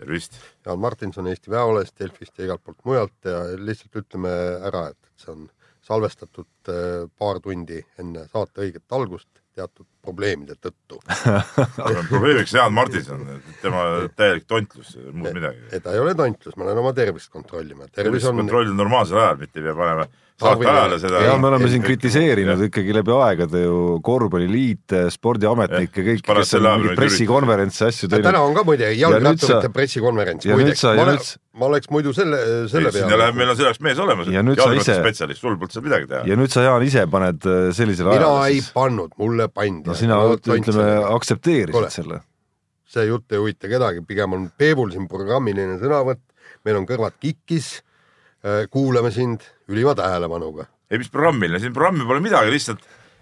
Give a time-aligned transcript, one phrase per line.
[0.00, 0.38] tervist.
[0.66, 4.32] Jaan Martinson Eesti Päevalehest, Delfist ja igalt poolt mujalt ja lihtsalt ütleme
[4.70, 5.46] ära, et see on
[5.86, 11.00] salvestatud äh, paar tundi enne saate õiget algust teatud probleemide tõttu.
[12.12, 13.24] probleemiks Jaan Martinson,
[13.62, 13.84] tema
[14.16, 15.80] täielik tontlus, muud midagi.
[15.82, 17.88] ta ei ole tontlus, ma lähen oma tervist kontrollima.
[17.92, 20.06] tervis on, kontroll normaalsel ajal, mitte ei pea panema
[20.40, 21.20] saate ajale seda.
[21.26, 23.76] ja me oleme siin kritiseerinud ikkagi läbi aegade ju
[24.06, 28.40] korvpalliliite, spordiametnikke, kõiki, kes on mingeid pressikonverentse, asju täna teinud.
[28.48, 31.30] on ka muide jalgratturite pressikonverents, ja nüüd muideks, ma, ole, nüüd
[31.60, 32.40] ma oleks muidu selle,
[32.70, 33.38] selle sinna läheb, peale.
[33.40, 34.30] meil on selleks mees olemas.
[34.32, 36.22] Ja nüüd sa ise- spetsialist, sul polnud seal midagi teha.
[36.30, 38.72] ja nüüd sa, Jaan, ise paned äh, sellisele mina ajale ei siis.
[38.76, 39.88] pannud, mulle pandi.
[39.88, 42.22] no sina ütleme aktsepteerisid selle.
[42.90, 46.22] see jutt ei huvita kedagi, pigem on Peebul siin programmiline sõnavõtt,
[46.66, 47.80] meil on kõrvad kikkis.
[48.70, 50.64] Kuulame sind ülima tähelepanuga.
[50.90, 52.80] ei, mis programmiline, siin programmi pole midagi, lihtsalt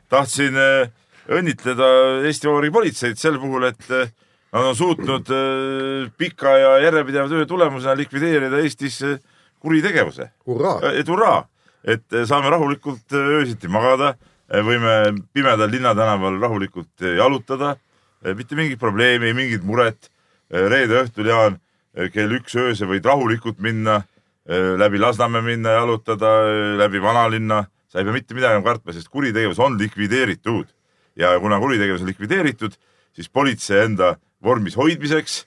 [0.09, 0.91] tahtsin äh,
[1.29, 1.89] õnnitleda
[2.25, 4.13] Eesti Vabariigi politseid sel puhul, et äh,
[4.53, 9.19] nad on suutnud äh, pika ja järjepideva töö tulemusena likvideerida Eestis äh,
[9.61, 10.31] kuritegevuse.
[10.95, 11.49] et hurraa,
[11.85, 14.15] et äh, saame rahulikult äh, öösiti magada,
[14.49, 17.77] võime pimedal linnatänaval rahulikult äh, jalutada,
[18.35, 20.11] mitte mingit probleemi, mingit muret.
[20.51, 21.59] reede õhtul, Jaan,
[22.11, 24.01] kell üks öösel võid rahulikult minna,
[24.49, 26.31] läbi Lasnamäe minna jalutada,
[26.79, 30.67] läbi vanalinna, sa ei pea mitte midagi enam kartma, sest kuritegevus on likvideeritud.
[31.17, 32.73] ja kuna kuritegevus on likvideeritud,
[33.13, 35.41] siis politsei enda vormis hoidmiseks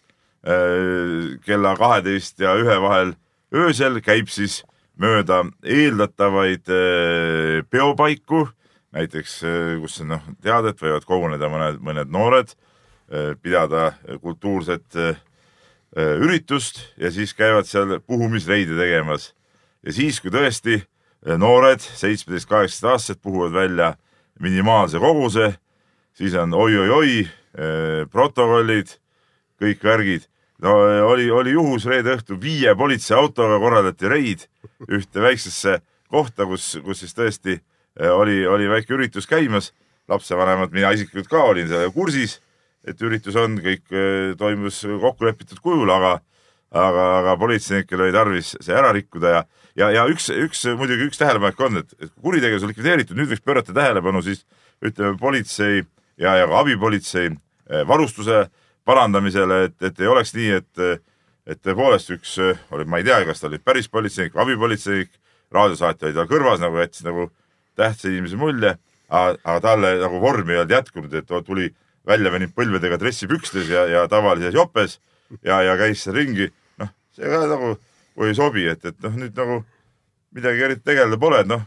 [0.45, 3.13] äh, kella kaheteist ja ühe vahel
[3.55, 4.63] öösel käib siis
[4.99, 8.49] mööda eeldatavaid äh, peopaiku,
[8.91, 12.53] näiteks äh, kus noh, teada, et võivad koguneda mõned, mõned noored,
[13.41, 13.91] pidada
[14.21, 15.17] kultuurset äh, äh,
[15.97, 19.33] üritust ja siis käivad seal puhumisreide tegemas.
[19.83, 23.95] ja siis, kui tõesti äh, noored, seitsmeteist, kaheksateist aastased puhuvad välja
[24.39, 25.53] minimaalse koguse,
[26.13, 27.27] siis on oi-oi-oi,
[28.11, 28.95] protokollid,
[29.61, 30.27] kõik värgid.
[30.63, 30.73] no
[31.09, 34.45] oli, oli juhus reede õhtul viie politseiautoga korraldati reid
[34.87, 37.57] ühte väiksesse kohta, kus, kus siis tõesti
[37.99, 39.73] oli, oli väike üritus käimas.
[40.07, 42.41] lapsevanemad, mina isiklikult ka olin sellega kursis,
[42.87, 46.15] et üritus on, kõik eh, toimus kokkulepitud kujul, aga,
[46.71, 49.43] aga, aga politseinikel oli tarvis see ära rikkuda ja,
[49.77, 53.31] ja, ja üks, üks muidugi üks tähelepanek on, et, et kui kuritegevus on likvideeritud, nüüd
[53.33, 54.45] võiks pöörata tähelepanu siis
[54.81, 55.83] ütleme politsei
[56.17, 58.47] ja, ja ka abipolitsei eh, varustuse
[58.87, 61.03] parandamisele, et, et ei oleks nii, et,
[61.45, 65.11] et tõepoolest üks oli, ma ei tea, kas ta oli päris politseinik või abipolitseinik,
[65.53, 67.27] raadiosaatja oli tal kõrvas nagu jättis nagu
[67.77, 68.73] tähtsa inimese mulje,
[69.11, 71.69] aga, talle nagu vormi ei olnud jätkunud, et tuli
[72.07, 74.97] välja veninud põlvedega dressipükstes ja, ja tavalises jopes
[75.45, 76.49] ja, ja käis seal ringi.
[76.81, 77.75] noh, see ka nagu
[78.21, 79.61] ei sobi, et, et noh, nüüd nagu
[80.35, 81.63] midagi eriti tegeleda pole, et noh,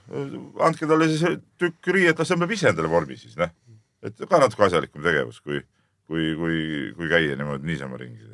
[0.65, 1.25] andke talle siis
[1.61, 3.51] tükk riiet, las ta peab ise endale vormi siis, noh.
[4.05, 5.61] et ka natuke asjalikum tegevus, kui,
[6.09, 6.63] kui, kui,
[6.97, 8.31] kui käia niimoodi niisama ringi.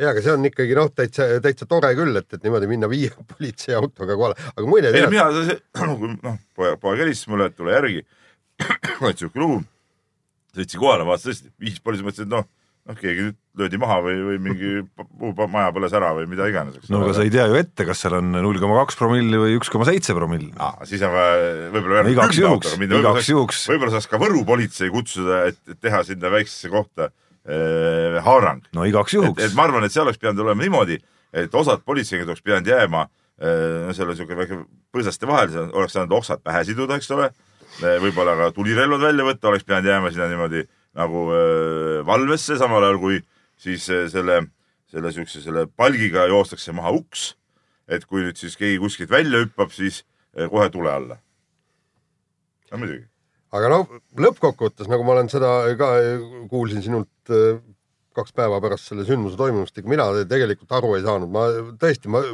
[0.00, 3.12] ja aga see on ikkagi noh, täitsa, täitsa tore küll, et, et niimoodi minna viie
[3.32, 5.30] politseiautoga kohale, aga muide ei tead, mina,
[6.28, 8.04] noh, poeg, poeg helistas mulle, et tule järgi.
[9.10, 9.60] et siuke lugu.
[10.56, 12.46] Sõitsin kohale, vaatasin tõesti, viis politsei, mõtlesin, et noh,
[12.86, 14.70] noh, keegi nüüd löödi maha või, või mingi
[15.18, 16.78] muu maja põles ära või mida iganes.
[16.92, 19.56] no aga sa ei tea ju ette, kas seal on null koma kaks promilli või
[19.58, 20.52] üks koma seitse promilli.
[20.88, 23.62] Siis on vaja võib-olla No igaks juhuks, igaks juhuks.
[23.72, 28.66] võib-olla saaks ka Võru politsei kutsuda, et teha sinna väiksesse kohta äh, haarang.
[28.76, 29.56] no igaks juhuks et.
[29.58, 31.00] ma arvan, et see oleks pidanud olema niimoodi,
[31.32, 34.62] et osad politseinikud oleks pidanud jääma äh, no seal on siuke väike
[34.94, 37.32] põõsaste vahel, oleks saanud oksad pähe siduda, eks ole.
[37.80, 40.62] Võib-olla ka tulirelvad välja võtta, oleks pidanud jääma sinna niimoodi
[40.96, 43.18] nagu äh, valvesse, samal ajal kui
[43.60, 44.40] siis äh, selle,
[44.92, 47.34] selle siukse, selle palgiga joostakse maha uks.
[47.86, 50.02] et kui nüüd siis keegi kuskilt välja hüppab, siis
[50.34, 51.18] äh, kohe tule alla.
[52.72, 53.04] no muidugi.
[53.52, 53.80] aga no
[54.24, 55.92] lõppkokkuvõttes, nagu ma olen seda ka
[56.50, 57.60] kuulsin sinult äh,
[58.16, 61.46] kaks päeva pärast selle sündmuse toimumist, ega mina tegelikult aru ei saanud, ma
[61.80, 62.24] tõesti, ma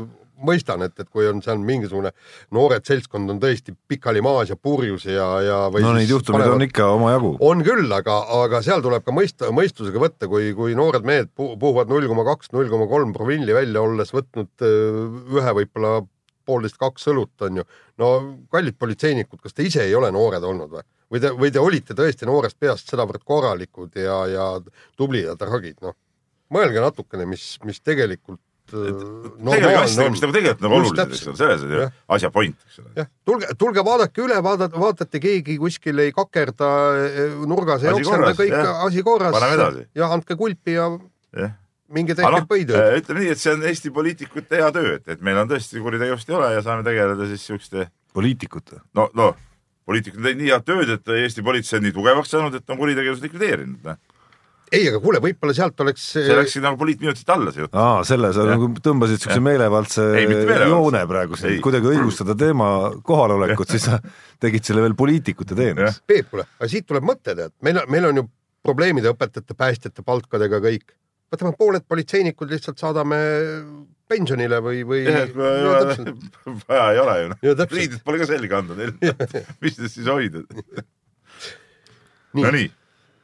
[0.46, 2.12] mõistan, et, et kui on seal mingisugune
[2.54, 6.66] noored seltskond on tõesti pikali maas ja purjus ja, ja no neid juhtumeid panevad- on
[6.68, 7.34] ikka omajagu.
[7.40, 11.54] on küll, aga, aga seal tuleb ka mõista, mõistusega võtta, kui, kui noored mehed pu-
[11.58, 15.06] puhuvad null koma kaks, null koma kolm promilli välja, olles võtnud öö,
[15.38, 16.00] ühe võib-olla
[16.46, 17.68] poolteist, kaks õlut on ju.
[18.02, 18.08] no
[18.50, 20.86] kallid politseinikud, kas te ise ei ole noored olnud või?
[21.12, 24.46] või te, või te olite tõesti noorest peast sedavõrd korralikud ja, ja
[24.96, 25.96] tublid ja tragid, noh.
[26.52, 28.40] mõelge natukene, mis, mis tegelikult
[28.72, 31.86] tegelege asjadega, mis nagu tegelikult nagu olulised, eks ole, selles on ju
[32.16, 32.92] asja point, eks ole.
[32.98, 36.72] jah, tulge, tulge vaadake üle, vaadata, vaatate, keegi kuskil ei kakerda
[37.06, 38.84] eh, nurgas, ei korras, kõik jah.
[38.88, 39.86] asi korras Paneme edasi..
[39.98, 40.88] ja andke kulpi ja
[41.36, 41.54] jah,
[41.92, 42.98] minge tehke noh, põitööd.
[43.02, 46.32] ütleme nii, et see on Eesti poliitikute hea töö, et, et meil on tõesti kuritegevust
[46.32, 48.76] ei ole ja saame tegeleda siis siukeste poliitikud.
[48.98, 49.32] no, no
[49.88, 52.80] poliitikud on teinud nii head tööd, et Eesti politsei on nii tugevaks saanud, et on
[52.80, 53.94] kuritegevust likvideerinud.
[54.72, 54.78] Noh.
[54.78, 56.06] ei, aga kuule, võib-olla sealt oleks.
[56.16, 57.76] see läkski nagu poliitminutit alla see jutt.
[57.76, 62.68] aa, selle sa nagu tõmbasid siukse meelevaldse joone praegu siin kuidagi õigustada teema
[63.04, 64.00] kohalolekut, siis sa
[64.42, 66.02] tegid selle veel poliitikute teeneks.
[66.08, 68.26] Peep, kuule, aga siit tuleb mõte, tead, meil on, meil on ju
[68.62, 70.94] probleemid õpetajate, päästjate palkadega kõik.
[71.32, 73.18] võtame pooled politseinikud lihtsalt saadame
[74.08, 75.04] pensionile või, või.
[76.68, 78.94] vaja ei ole ju noh, riided pole ka selga anda neil.
[79.62, 80.44] mis te siis hoida?
[82.32, 82.44] Nii.
[82.46, 82.68] Nonii,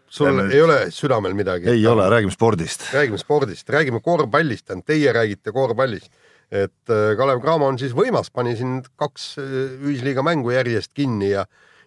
[0.08, 1.68] sul Lähme- ei ole südamel midagi?
[1.68, 2.92] ei ole, räägime spordist.
[2.92, 6.10] räägime spordist, räägime korvpallist, tähendab teie räägite korvpallist.
[6.50, 9.44] et äh, Kalev Cramo on siis võimas, pani siin kaks äh,
[9.84, 11.44] ühisliiga mängu järjest kinni ja,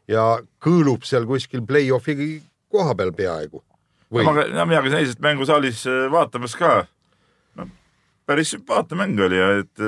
[0.07, 3.63] ja kõõlub seal kuskil play-off'i koha peal peaaegu.
[4.13, 6.85] või ma, ja mina käisin eilset mängu saalis äh, vaatamas ka.
[7.56, 7.67] no
[8.25, 9.85] päris sümpaatne mäng oli ja et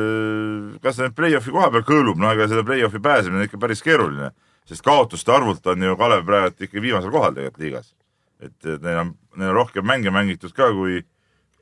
[0.81, 3.85] kas ta nüüd play-off'i koha peal kõõlub, no ega selle play-off'i pääsemine on ikka päris
[3.85, 4.33] keeruline,
[4.65, 7.93] sest kaotuste arvult on ju Kalev praegu ikka viimasel kohal tegelikult liigas.
[8.43, 11.01] Et neil on, neil on rohkem mänge mängitud ka kui,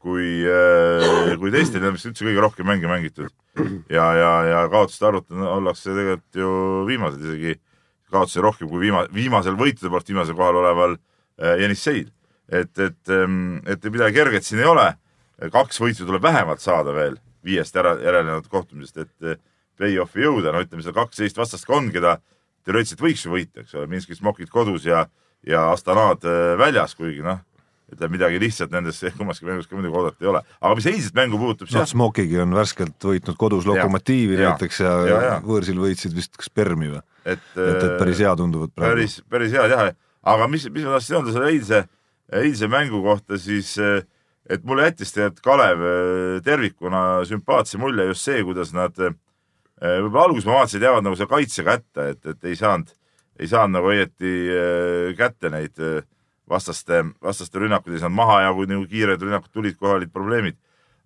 [0.01, 0.27] kui,
[1.41, 3.31] kui teistel, vist üldse kõige rohkem mänge mängitud.
[3.91, 6.51] ja, ja, ja kaotuste arvult ollakse tegelikult ju
[6.87, 7.57] viimased isegi,
[8.11, 12.07] kaotusi rohkem kui viima-, viimasel võitude poolt viimasel kohal oleval äh, Jenisseil.
[12.51, 13.11] et, et,
[13.71, 14.87] et midagi kerget siin ei ole.
[15.51, 19.39] kaks võitu tuleb vähemalt saada veel viiest ära, järelenenud kohtumisest, et eh,
[19.79, 22.17] play-off'i jõuda, no ütleme, seal kaksteist vastast ka on, keda
[22.65, 25.07] teoreetiliselt võiks ju võita, eks ole, Minski Smokid kodus ja,
[25.47, 27.39] ja Astanad eh, väljas, kuigi noh,
[27.91, 30.41] ütleme midagi lihtsat nendes kummaski mängus ka muidugi oodata ei ole.
[30.61, 33.65] aga mis eilset mängu puutub, siis noh, jah, Smokigi on värskelt võitnud kodus.
[33.67, 34.51] Lokomotiivi Ja.
[34.53, 37.01] näiteks ja, Ja, ja, võõrsil võitsid vist kas Permi või?
[37.25, 38.95] et, et, et päris hea tunduvad praegu.
[38.95, 39.91] päris, päris head jah,
[40.23, 41.83] aga mis, mis ma tahtsin öelda selle eilse,
[42.41, 44.01] eilse mängu kohta, siis eh,
[44.49, 45.83] et mulle jättis tegelikult Kalev
[46.45, 51.29] tervikuna sümpaatse mulje just see, kuidas nad, võib-olla alguses ma vaatasin, et jäävad nagu selle
[51.31, 52.89] kaitse kätte, et, et ei saanud,
[53.41, 56.01] ei saanud nagu õieti eh, kätte neid eh,
[56.51, 60.59] vastaste, vastaste rünnakuid ei saanud maha ja kui nagu kiired rünnakud tulid, kohe olid probleemid.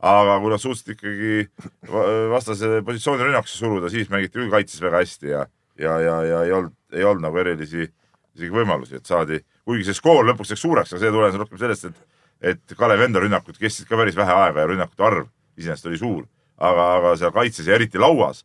[0.06, 1.46] aga kui nad suutsid ikkagi
[1.90, 5.46] va- vastase positsiooni rünnakusse suruda, siis mängiti küll kaitses väga hästi ja,
[5.80, 7.88] ja, ja, ja ei olnud, ei olnud nagu erilisi
[8.36, 11.88] isegi võimalusi, et saadi, kuigi see skoor lõpuks läks suureks, aga see tulenes rohkem sellest,
[11.90, 12.04] et
[12.52, 16.26] et Kalev enda rünnakud kestsid ka päris vähe aega ja rünnakute arv iseenesest oli suur,
[16.60, 18.44] aga, aga seal kaitses ja eriti lauas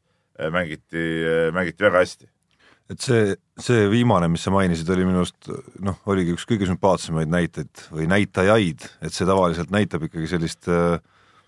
[0.55, 1.03] mängiti,
[1.53, 2.29] mängiti väga hästi.
[2.91, 5.51] Et see, see viimane, mis sa mainisid, oli minu arust
[5.85, 10.71] noh, oligi üks kõige sümpaatsemaid näiteid või näitajaid, et see tavaliselt näitab ikkagi sellist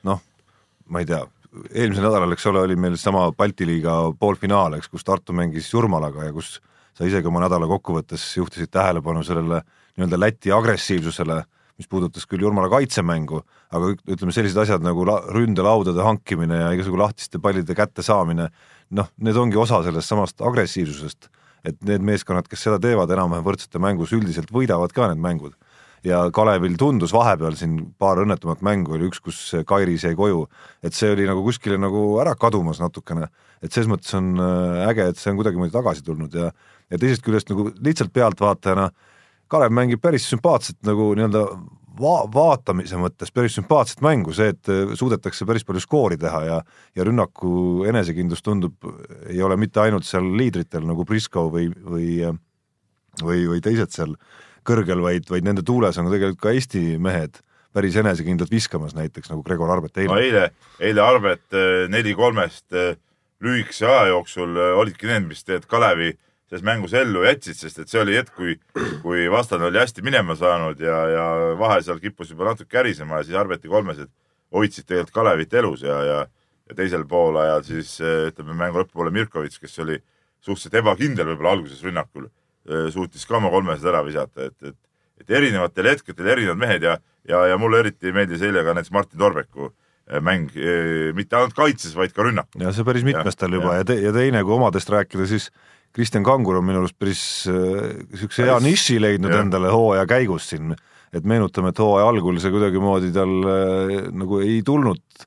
[0.06, 0.21] noh,
[0.93, 1.23] ma ei tea,
[1.75, 6.29] eelmisel nädalal, eks ole, oli meil sama Balti liiga poolfinaal, eks, kus Tartu mängis Jurmalaga
[6.29, 6.56] ja kus
[6.97, 9.62] sa isegi oma nädala kokkuvõttes juhtisid tähelepanu sellele
[9.97, 11.43] nii-öelda Läti agressiivsusele
[11.81, 13.43] mis puudutas küll Jurmala kaitsemängu,
[13.73, 18.49] aga ütleme, sellised asjad nagu la, ründelaudade hankimine ja igasugu lahtiste pallide kättesaamine,
[18.99, 21.31] noh, need ongi osa sellest samast agressiivsusest,
[21.69, 25.55] et need meeskonnad, kes seda teevad enam-vähem võrdsete mängus, üldiselt võidavad ka need mängud.
[26.03, 29.37] ja Kalevil tundus vahepeal siin paar õnnetumat mängu oli üks, kus
[29.67, 30.49] Kairis jäi koju,
[30.83, 33.29] et see oli nagu kuskile nagu ära kadumas natukene,
[33.63, 36.51] et selles mõttes on äh, äge, et see on kuidagimoodi tagasi tulnud ja
[36.93, 38.91] ja teisest küljest nagu lihtsalt pealtvaatajana
[39.53, 41.43] Kalev mängib päris sümpaatset nagu nii-öelda
[42.01, 46.61] va-, vaatamise mõttes päris sümpaatset mängu, see, et äh, suudetakse päris palju skoori teha ja
[46.97, 48.77] ja rünnaku enesekindlus tundub,
[49.29, 52.09] ei ole mitte ainult seal liidritel nagu Prisko või, või
[53.21, 54.17] või, või teised seal
[54.67, 57.41] kõrgel, vaid, vaid nende tuules on tegelikult ka Eesti mehed
[57.73, 60.13] päris enesekindlalt viskamas, näiteks nagu Gregor Arbet eile.
[60.13, 60.44] No eile,
[60.81, 61.56] eile Arbet
[61.93, 62.69] neli kolmest
[63.43, 66.13] lühikese aja jooksul olidki need, mis tegelikult Kalevi
[66.53, 68.59] selles mängus ellu jätsid, sest et see oli hetk, kui,
[69.01, 71.25] kui vastane oli hästi minema saanud ja, ja
[71.56, 74.11] vahe seal kippus juba natuke kärisema ja siis Arbeti kolmesed
[74.53, 76.19] hoidsid tegelikult Kalevit elus ja, ja,
[76.69, 79.97] ja teisel poolajal siis ütleme mängu lõpupoole Mirkovitš, kes oli
[80.44, 82.29] suhteliselt ebakindel võib-olla alguses rünnakul,
[82.93, 84.79] suutis ka oma kolmesed ära visata, et, et,
[85.25, 86.99] et erinevatel hetkedel erinevad mehed ja,
[87.32, 89.73] ja, ja mulle eriti meeldis eile ka näiteks Martin Torbeku
[90.21, 90.53] mäng,
[91.17, 92.61] mitte ainult kaitses, vaid ka rünnakul.
[92.61, 95.49] ja see päris mitmestel juba ja, te, ja teine, kui omadest rääkida, siis
[95.93, 99.43] Kristjan Kangur on minu arust päris niisuguse äh, hea niši leidnud ja.
[99.44, 100.72] endale hooaja käigus siin,
[101.13, 105.27] et meenutame, et hooaja algul see kuidagimoodi tal äh, nagu ei tulnud,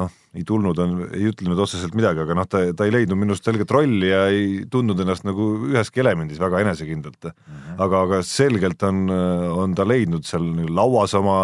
[0.00, 3.20] noh, ei tulnud, on, ei ütle nüüd otseselt midagi, aga noh, ta, ta ei leidnud
[3.20, 7.36] minu arust selget rolli ja ei tundnud ennast nagu üheski elemendis väga enesekindlalt mm.
[7.36, 7.82] -hmm.
[7.84, 9.04] aga, aga selgelt on,
[9.52, 11.42] on ta leidnud seal lauas oma,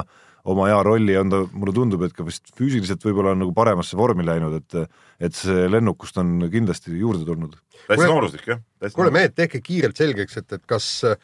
[0.49, 3.53] oma hea rolli ja on ta, mulle tundub, et ka vist füüsiliselt võib-olla on nagu
[3.57, 4.89] paremasse vormi läinud, et
[5.19, 7.57] et see lennukust on kindlasti juurde tulnud.
[7.89, 8.61] täitsa nooruslik jah.
[8.95, 11.19] kuule mehed, tehke kiirelt selgeks, et, et kas äh,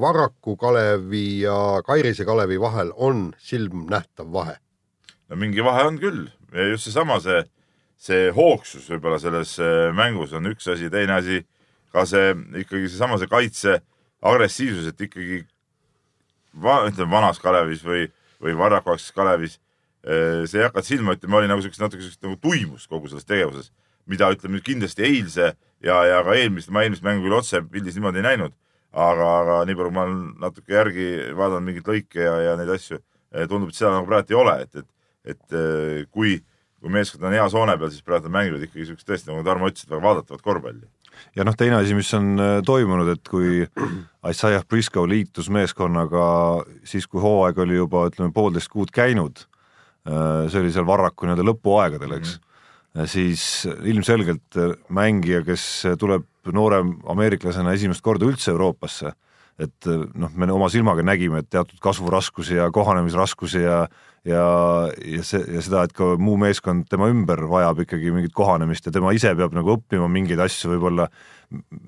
[0.00, 1.56] Varraku Kalevi ja
[1.86, 4.56] Kairise Kalevi vahel on silmnähtav vahe?
[5.30, 7.44] no mingi vahe on küll ja just seesama see,
[7.96, 11.44] see hoogsus võib-olla selles äh, mängus on üks asi, teine asi
[11.92, 13.78] ka see ikkagi seesama see kaitse
[14.22, 15.42] agressiivsus, et ikkagi
[16.62, 18.06] va, ütleme vanas Kalevis või,
[18.42, 22.38] või Varrakuakses Kalevis äh, see ei hakanud silma ütlema, oli nagu siukest natuke siukest nagu
[22.42, 23.70] tuimust kogu selles tegevuses,
[24.10, 27.98] mida ütleme nüüd kindlasti eilse ja, ja ka eelmist, ma eelmist mängu küll otse pildis
[27.98, 28.54] niimoodi ei näinud,
[28.92, 31.08] aga, aga nii palju, kui ma olen natuke järgi
[31.38, 33.00] vaadanud mingeid lõike ja, ja neid asju,
[33.48, 34.88] tundub, et seda nagu praegu ei ole, et, et,
[35.34, 36.36] et eh, kui,
[36.82, 39.70] kui meeskond on heas hoone peal, siis praegu nad mängivad ikkagi siukest tõesti, nagu Tarmo
[39.70, 40.86] ütles, väga vaadatavat korvpalli.
[41.36, 43.62] Ja noh, teine asi, mis on äh, toimunud, et kui
[44.32, 46.24] Isaiah Briscoe liitus meeskonnaga
[46.88, 49.44] siis, kui hooaeg oli juba ütleme poolteist kuud käinud,
[50.08, 52.52] äh, see oli seal Varraku nii-öelda lõpuaegadel, eks mm,
[52.94, 53.10] -hmm.
[53.14, 53.44] siis
[53.94, 55.66] ilmselgelt äh, mängija, kes
[55.98, 59.12] tuleb noore ameeriklasena esimest korda üldse Euroopasse,
[59.62, 59.86] et
[60.18, 63.86] noh, me oma silmaga nägime, et teatud kasvuraskusi ja kohanemisraskusi ja
[64.28, 64.42] ja,
[65.14, 68.94] ja see ja seda, et ka muu meeskond tema ümber vajab ikkagi mingit kohanemist ja
[68.94, 71.08] tema ise peab nagu õppima mingeid asju võib-olla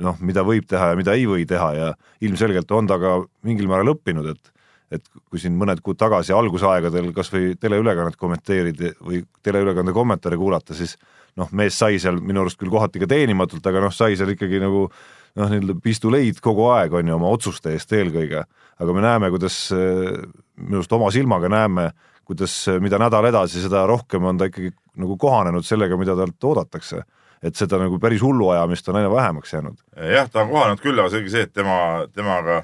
[0.02, 1.92] noh, mida võib teha ja mida ei või teha ja
[2.24, 4.52] ilmselgelt on ta ka mingil määral õppinud, et
[4.92, 10.76] et kui siin mõned kuud tagasi algusaegadel kas või teleülekannet kommenteerida või teleülekande kommentaare kuulata,
[10.76, 10.92] siis
[11.40, 14.60] noh, mees sai seal minu arust küll kohati ka teenimatult, aga noh, sai seal ikkagi
[14.62, 18.44] nagu noh, nii-öelda pistuleid kogu aeg on ju oma otsuste eest eelkõige,
[18.84, 21.88] aga me näeme, kuidas minu arust oma silmaga näeme,
[22.24, 27.04] kuidas mida nädal edasi, seda rohkem on ta ikkagi nagu kohanenud sellega, mida talt oodatakse.
[27.44, 29.76] et seda nagu päris hulluajamist on aina vähemaks jäänud.
[30.12, 32.62] jah, ta on kohanenud küll, aga selge see, et tema, temaga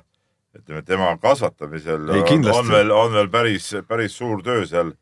[0.57, 2.59] ütleme, tema kasvatamisel Ei, on, kindlasti.
[2.59, 4.93] on veel, on veel päris, päris suur töö seal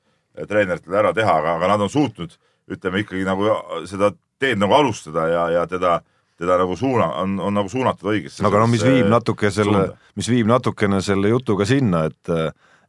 [0.48, 2.34] treeneritel ära teha, aga, aga nad on suutnud,
[2.70, 3.48] ütleme ikkagi nagu
[3.88, 5.98] seda teed nagu alustada ja, ja teda,
[6.38, 8.44] teda nagu suuna, on, on nagu suunatud õigesse.
[8.46, 9.88] aga no mis viib natuke selle,
[10.18, 12.32] mis viib natukene selle jutuga sinna, et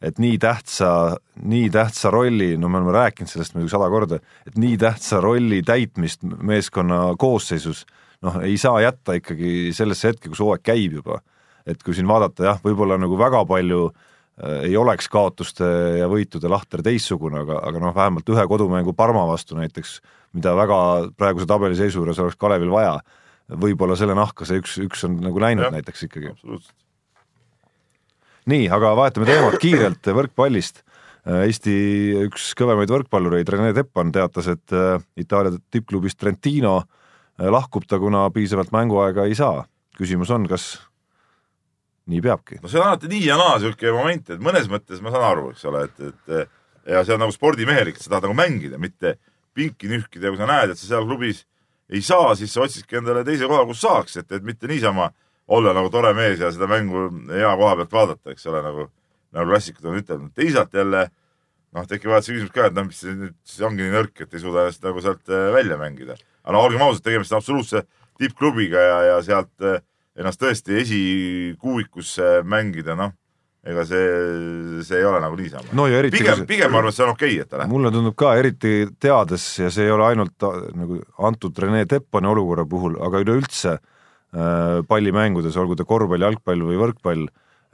[0.01, 4.60] et nii tähtsa, nii tähtsa rolli, no me oleme rääkinud sellest muidugi sada korda, et
[4.60, 7.86] nii tähtsa rolli täitmist meeskonna koosseisus
[8.25, 11.22] noh, ei saa jätta ikkagi sellesse hetke, kus hooaeg käib juba.
[11.70, 15.68] et kui siin vaadata jah, võib-olla nagu väga palju äh, ei oleks kaotuste
[16.00, 20.00] ja võitude lahter teistsugune, aga, aga noh, vähemalt ühe kodumängu Parma vastu näiteks,
[20.34, 20.79] mida väga
[21.18, 22.98] praeguse tabeliseisu juures oleks Kalevil vaja,
[23.50, 25.74] võib-olla selle nahka see üks, üks on nagu läinud ja.
[25.75, 26.34] näiteks ikkagi.
[26.34, 26.75] absoluutselt.
[28.50, 30.84] Nii, aga vahetame teemat kiirelt võrkpallist.
[31.29, 31.74] Eesti
[32.24, 38.24] üks kõvemaid võrkpallureid, Rene Teppan teatas, et äh, Itaalia tippklubist Trentino äh, lahkub ta, kuna
[38.34, 39.65] piisavalt mänguaega ei saa.
[40.00, 40.77] küsimus on, kas
[42.10, 42.62] nii peabki?
[42.63, 45.50] no see on alati nii ja naa siuke moment, et mõnes mõttes ma saan aru,
[45.51, 49.18] eks ole, et, et ja see on nagu spordimehelik, sa tahad nagu mängida, mitte
[49.53, 51.44] pinki nühkida ja kui sa näed, et sa seal klubis
[51.89, 55.10] ei saa, siis sa otsidki endale teise koha, kus saaks, et, et mitte niisama
[55.50, 58.89] olla nagu tore mees ja seda mängu hea koha pealt vaadata, eks ole, nagu
[59.36, 61.06] nagu klassikud on ütelnud, teisalt jälle
[61.75, 64.25] noh, tekib alati see küsimus ka, et noh, mis see nüüd siis ongi nii nõrk,
[64.25, 66.18] et ei suuda ennast nagu sealt äh, välja mängida.
[66.44, 67.84] aga no olgem ausad, tegemist on absoluutse
[68.20, 69.82] tippklubiga ja, ja sealt äh,
[70.20, 73.13] ennast tõesti esikuuikusse mängida, noh,
[73.70, 74.01] ega see,
[74.88, 77.44] see ei ole nagu niisama no pigem, pigem ma arvan, et see on okei okay,,
[77.44, 77.72] et ta läheb.
[77.74, 82.32] mulle tundub ka eriti teades ja see ei ole ainult äh, nagu antud Rene Teppani
[82.32, 83.77] olukorra puhul, aga üleüldse
[84.32, 87.26] pallimängudes, olgu ta korvpall, jalgpall või võrkpall,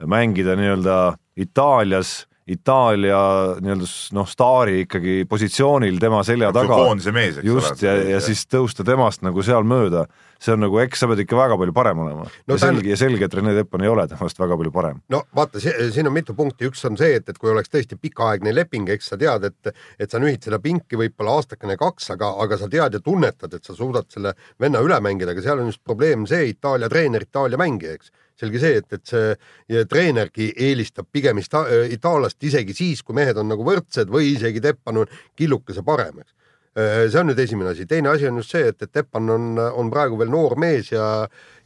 [0.08, 0.96] mängida nii-öelda
[1.36, 3.18] Itaalias Itaalia
[3.58, 6.76] nii-öelda noh, staari ikkagi positsioonil tema selja taga.
[6.78, 10.04] koondise mees, eks just, ja, ja siis tõusta temast nagu seal mööda,
[10.38, 12.28] see on nagu, eks sa pead ikka väga palju parem olema.
[12.46, 15.00] No ja selge, ja selge, et Rene Teppan ei ole temast väga palju parem.
[15.10, 18.54] no vaata, siin on mitu punkti, üks on see, et, et kui oleks tõesti pikaaegne
[18.54, 22.70] leping, eks sa tead, et, et sa nühid seda pinki võib-olla aastakene-kaks, aga, aga sa
[22.70, 26.30] tead ja tunnetad, et sa suudad selle venna üle mängida, aga seal on just probleem
[26.30, 31.64] see Itaalia treener, Itaalia mängija, eks selge see, et, et see treenergi eelistab pigem ista,
[31.92, 36.34] itaallast isegi siis, kui mehed on nagu võrdsed või isegi Teppan on killukese parem, eks.
[36.76, 39.48] see on nüüd esimene asi, teine asi on just see, et, et Teppan on,
[39.80, 41.08] on praegu veel noor mees ja,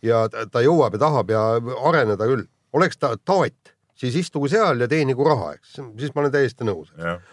[0.07, 1.45] ja ta ta jõuab ja tahab ja
[1.91, 2.47] areneda küll.
[2.73, 6.93] oleks ta taat, siis istugu seal ja teenigu raha, eks, siis ma olen täiesti nõus.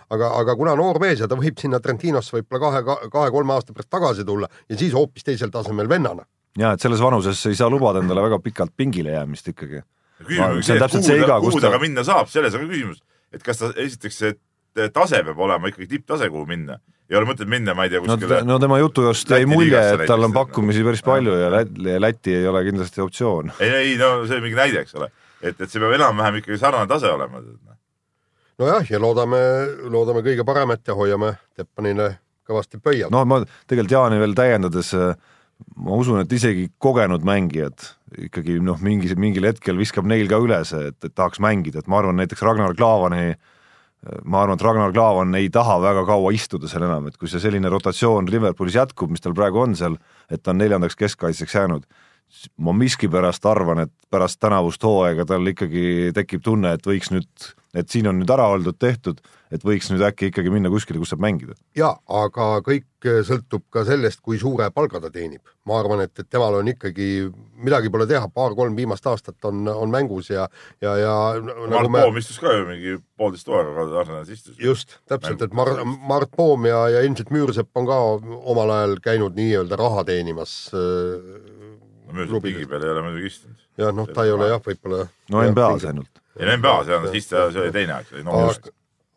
[0.10, 3.94] aga, aga kuna noor mees ja ta võib sinna Trentinosse võib-olla kahe, kahe-kolme aasta pärast
[3.94, 6.26] tagasi tulla ja siis hoopis teisel tasemel vennana
[6.58, 9.84] ja et selles vanuses ei saa lubada endale väga pikalt pingile jäämist ikkagi.
[10.26, 12.74] küsimus see on täpselt see iga, kus kuhu ta- ka minna saab, selles on ka
[12.74, 13.02] küsimus,
[13.34, 14.38] et kas ta esiteks see
[14.94, 16.80] tase peab olema ikkagi tipptase, kuhu minna.
[17.10, 19.84] ei ole mõtet minna, ma ei tea, no, kuskile no tema jutujust jäi Läti mulje,
[19.94, 23.54] et tal on pakkumisi päris palju ja Läti, Läti ei ole kindlasti optsioon.
[23.60, 25.08] ei, ei no see on mingi näide, eks ole,
[25.42, 27.42] et, et see peab enam-vähem ikkagi sarnane tase olema.
[28.60, 29.40] nojah, ja loodame,
[29.94, 33.22] loodame kõige paremat ja hoiame Teppanile kõvasti pöial no..
[33.22, 34.92] noh, ma tegelikult Jaani veel täiendades,
[35.78, 37.92] ma usun, et isegi kogenud mängijad
[38.28, 41.92] ikkagi noh, mingi, mingil hetkel viskab neil ka üle see, et, et tahaks mängida, et
[41.92, 43.36] ma arvan näiteks Ragnar Klavani
[44.24, 47.42] ma arvan, et Ragnar Klavan ei taha väga kaua istuda seal enam, et kui see
[47.42, 49.98] selline rotatsioon Liverpoolis jätkub, mis tal praegu on seal,
[50.32, 51.88] et ta on neljandaks keskkaitseks jäänud,
[52.62, 57.90] ma miskipärast arvan, et pärast tänavust hooaega tal ikkagi tekib tunne, et võiks nüüd, et
[57.90, 59.22] siin on nüüd ära oldud, tehtud,
[59.54, 61.56] et võiks nüüd äkki ikkagi minna kuskile, kus saab mängida.
[61.78, 62.88] ja aga kõik
[63.28, 65.42] sõltub ka sellest, kui suure palga ta teenib.
[65.68, 67.28] ma arvan, et, et temal on ikkagi
[67.64, 70.48] midagi pole teha, paar-kolm viimast aastat on, on mängus ja,
[70.82, 74.56] ja, ja Mart nagu me Poom istus ka ju mingi poolteist hooaega Arsenalis istus.
[74.60, 78.00] just täpselt, et Mar-, Mart Poom ja, ja ilmselt Müürsepp on ka
[78.54, 80.58] omal ajal käinud nii-öelda raha teenimas.
[80.74, 83.68] no möödunud pigi peal ei ole muidugi istunud.
[83.78, 85.08] jah, noh, ta ei ole jah, võib-olla.
[85.32, 86.24] no NBA-s ainult.
[86.40, 88.62] ei no NBA-s jah, siis ta, see oli teine aeg, see oli noor.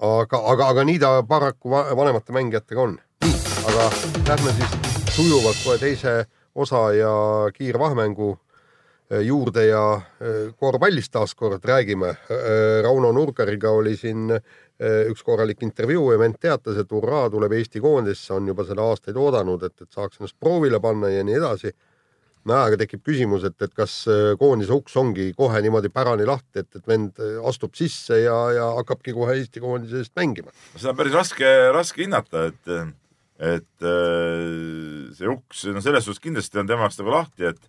[0.00, 2.99] aga, aga, aga, nii ta paraku va- vanemate mängijatega on.
[3.69, 3.88] aga
[4.28, 7.12] lähme siis sujuvalt kohe teise osa ja
[7.54, 8.30] kiirvahemängu
[9.11, 9.85] eh, juurde ja
[10.21, 12.14] eh, korvpallist taaskord räägime.
[12.83, 17.80] Rauno Nurgariga oli siin eh, üks korralik intervjuu ja vend teatas, et hurraa, tuleb Eesti
[17.80, 21.75] koondisse, on juba seda aastaid oodanud, et, et saaks ennast proovile panna ja nii edasi
[22.49, 26.63] no ajaga tekib küsimus, et, et kas äh, koondise uks ongi kohe niimoodi pärani lahti,
[26.63, 30.55] et, et vend äh, astub sisse ja, ja hakkabki kohe Eesti koondise eest mängima.
[30.77, 32.73] seda on päris raske, raske hinnata, et,
[33.57, 37.61] et äh, see uks, no selles suhtes kindlasti on tema jaoks nagu lahti, et,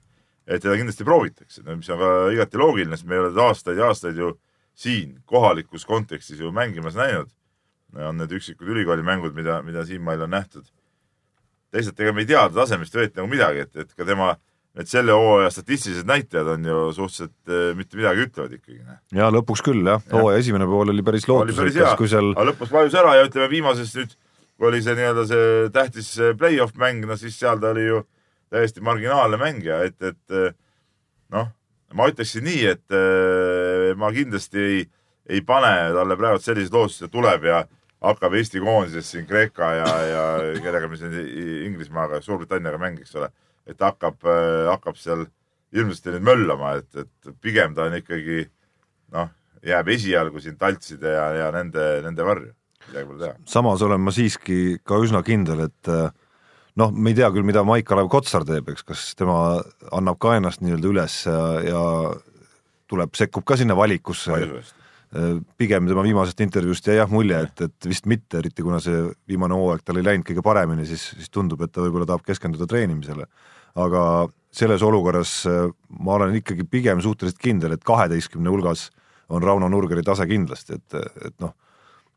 [0.48, 3.92] et teda kindlasti proovitakse, mis on ka igati loogiline, sest me ei ole aastaid ja
[3.92, 4.36] aastaid ju
[4.82, 7.30] siin kohalikus kontekstis ju mängimas näinud.
[7.92, 10.64] on need üksikud ülikoolimängud, mida, mida siinmail on nähtud.
[11.72, 14.38] teisalt, ega me ei tea ta tasemest ju eriti nagu midagi, et, et ka tema
[14.78, 18.80] need selle hooaja statistilised näitajad on ju suhteliselt äh, mitte midagi ütlevad ikkagi.
[19.18, 22.96] ja lõpuks küll jah, hooaja esimene pool oli päris lootusrikas, kui seal aga lõpus vajus
[23.02, 24.16] ära ja ütleme viimases nüüd,
[24.56, 28.06] kui oli see nii-öelda see tähtis play-off mäng, no siis seal ta oli ju
[28.52, 30.56] täiesti marginaalne mängija, et, et eh,
[31.32, 31.52] noh,
[31.96, 34.82] ma ütleksin nii, et eh, ma kindlasti ei,
[35.32, 37.62] ei pane talle praegu selliseid lootusi, et tuleb ja
[38.02, 40.24] hakkab Eesti koondises siin Kreeka ja, ja
[40.64, 41.14] kellega me siin
[41.68, 43.30] Inglismaaga, Suurbritanniaga mäng, eks ole,
[43.70, 44.24] et hakkab,
[44.72, 45.28] hakkab seal
[45.76, 48.44] hirmsasti nüüd möllama, et, et pigem ta on ikkagi
[49.16, 49.30] noh,
[49.66, 52.52] jääb esialgu siin taltside ja, ja nende, nende varju,
[52.90, 53.38] midagi pole teha.
[53.48, 56.10] samas olen ma siiski ka üsna kindel, et äh,
[56.82, 59.38] noh, me ei tea küll, mida Maik-Kalev Kotsar teeb, eks, kas tema
[59.94, 61.82] annab ka ennast nii-öelda üles ja, ja
[62.92, 64.36] tuleb, sekkub ka sinna valikusse.
[65.60, 69.56] pigem tema viimasest intervjuust jäi jah mulje, et, et vist mitte, eriti kuna see viimane
[69.60, 73.28] hooaeg tal ei läinud kõige paremini, siis, siis tundub, et ta võib-olla tahab keskenduda treenimisele.
[73.76, 74.04] Aga
[74.52, 75.68] selles olukorras äh,
[76.00, 78.90] ma olen ikkagi pigem suhteliselt kindel, et kaheteistkümne hulgas
[79.32, 81.54] on Rauno Nurgeri tase kindlasti, et, et noh,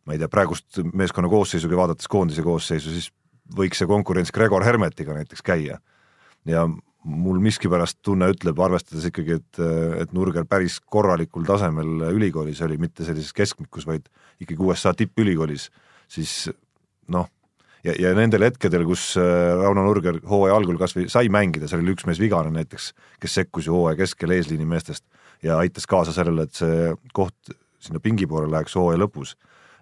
[0.05, 3.13] ma ei tea, praegust meeskonna koosseisu kui vaadates koondise koosseisu, siis
[3.55, 5.79] võiks see konkurents Gregor Hermetiga näiteks käia.
[6.45, 6.67] ja
[7.05, 9.59] mul miskipärast tunne ütleb, arvestades ikkagi, et,
[10.01, 14.09] et Nurger päris korralikul tasemel ülikoolis oli, mitte sellises keskmikus, vaid
[14.41, 15.69] ikkagi USA tippülikoolis,
[16.09, 16.49] siis
[17.13, 17.29] noh,
[17.85, 21.85] ja, ja nendel hetkedel, kus äh, Rauno Nurger hooaja algul kas või sai mängida, seal
[21.85, 22.93] oli üks mees vigane näiteks,
[23.23, 25.05] kes sekkus ju hooaja keskel eesliini meestest
[25.45, 29.35] ja aitas kaasa sellele, et see koht sinna pingi poole läheks hooaja lõpus.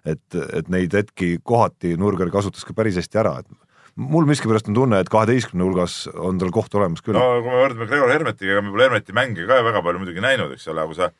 [0.03, 3.47] et, et neid hetki kohati Nurger kasutas ka päris hästi ära, et
[3.95, 7.61] mul miskipärast on tunne, et kaheteistkümne hulgas on tal koht olemas küll no kui me
[7.61, 10.83] võrdleme Gregor Hermetiga, ega me pole Hermeti mänge ka väga palju muidugi näinud, eks ole,
[10.83, 11.11] aga kui sa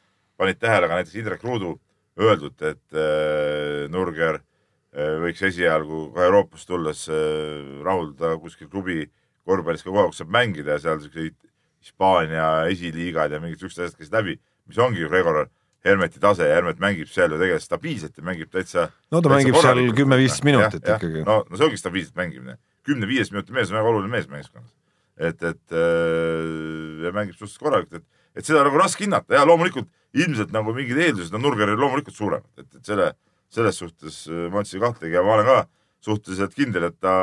[0.42, 1.78] panid tähele ka näiteks Indrek Ruudu
[2.20, 4.53] öeldud, et äh, Nurger äh,
[4.94, 9.08] võiks esialgu ka Euroopast tulles äh, rahuldada kuskil klubi
[9.48, 11.36] korvpallis ka koha, kus saab mängida ja seal siukseid
[11.84, 14.38] Hispaania esiliigad ja mingid siuksed asjad käisid läbi,
[14.70, 15.48] mis ongi ju Gregor
[15.84, 19.58] Hermeti tase ja Hermet mängib seal ju tegelikult stabiilselt ja mängib täitsa no ta mängib
[19.60, 21.02] seal kümme-viisteist minutit jah.
[21.02, 21.26] ikkagi.
[21.28, 22.56] no, no see ongi stabiilselt mängimine.
[22.88, 24.72] kümne-viieteist minuti mees on väga oluline mees meeskonnas.
[25.18, 29.90] et, et äh, ja mängib suhteliselt korralikult, et, et seda nagu raske hinnata ja loomulikult
[30.14, 33.12] ilmselt nagu mingid eeldused on Nurgeril loomulikult suuremad, et, et selle,
[33.54, 35.60] selles suhtes äh, ma üldse ei kahtlegi ja ma olen ka
[36.04, 37.14] suhteliselt kindel, et ta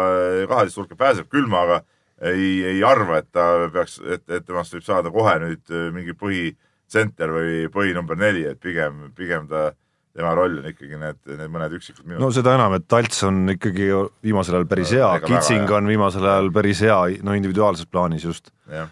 [0.48, 1.82] kaheteist hulka pääseb küll, ma aga
[2.30, 6.16] ei, ei arva, et ta peaks, et, et temast võib saada kohe nüüd äh, mingi
[6.16, 9.70] põhitsenter või põhi number neli, et pigem, pigem ta,
[10.16, 12.22] tema roll on ikkagi need, need mõned üksikud minutid.
[12.24, 13.88] no seda enam, et Talts on ikkagi
[14.26, 18.26] viimasel ajal päris No, hea, väga Kitsing on viimasel ajal päris hea, no individuaalses plaanis
[18.26, 18.50] just.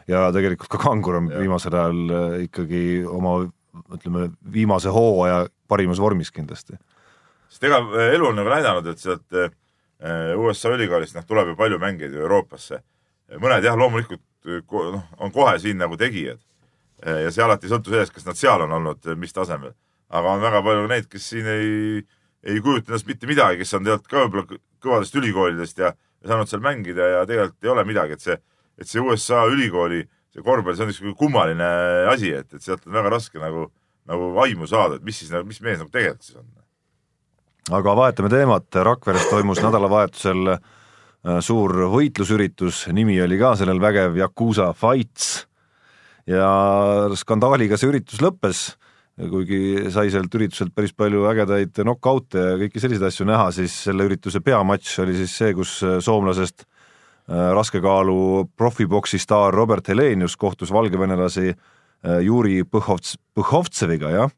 [0.09, 1.43] ja tegelikult ka Kangur on Jah.
[1.43, 3.41] viimasel ajal äh, ikkagi oma
[3.95, 6.79] ütleme, viimase hooaja parimas vormis kindlasti.
[7.59, 9.51] Sest ega äh, elu on nagu näidanud, et sealt äh,
[10.39, 12.85] USA ülikoolist noh, tuleb ju palju mängijaid ju Euroopasse.
[13.43, 16.39] mõned jah, loomulikult noh, on kohe siin nagu tegijad.
[17.05, 19.75] ja see alati ei sõltu sellest, kas nad seal on olnud, mis tasemel.
[20.09, 22.03] aga on väga palju neid, kes siin ei,
[22.43, 25.93] ei kujuta endast mitte midagi, kes on tegelikult ka võib-olla kõvadest ülikoolidest ja
[26.27, 28.39] saanud seal mängida ja tegelikult ei ole midagi, et see,
[28.79, 31.69] et see USA ülikooli see korvpall, see on niisugune kummaline
[32.13, 33.69] asi, et, et sealt on väga raske nagu,
[34.09, 36.49] nagu aimu saada, et mis siis, mis mees nagu tegelikult siis on.
[37.71, 40.61] Aga vahetame teemat, Rakveres toimus nädalavahetusel äh,
[41.45, 45.47] suur võitlusüritus, nimi oli ka sellel vägev Yakuusa Fights.
[46.29, 46.49] Ja
[47.17, 48.67] skandaaliga see üritus lõppes
[49.27, 54.07] kuigi sai sealt ürituselt päris palju ägedaid knock-out'e ja kõiki selliseid asju näha, siis selle
[54.07, 61.49] ürituse peamatš oli siis see, kus soomlasest äh, raskekaalu profiboksi staar Robert Helenius kohtus valgevenelasi
[61.51, 64.37] äh, Juri Põhovts-, Põhovtseviga, jah.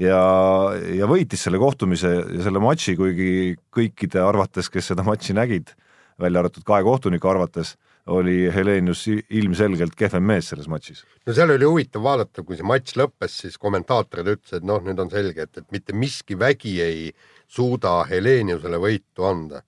[0.00, 0.22] Ja,
[0.96, 3.30] ja, võitis selle kohtumise ja selle matši, kuigi
[3.74, 5.74] kõikide arvates, kes seda matši nägid,
[6.20, 7.76] välja arvatud kahe kohtuniku arvates
[8.10, 11.04] oli Helenius ilmselgelt kehvem mees selles matšis.
[11.26, 15.12] no seal oli huvitav vaadata, kui see matš lõppes, siis kommentaatorid ütlesid, noh, nüüd on
[15.12, 17.10] selge, et, et mitte miski vägi ei
[17.50, 19.62] suuda Heleniusele võitu anda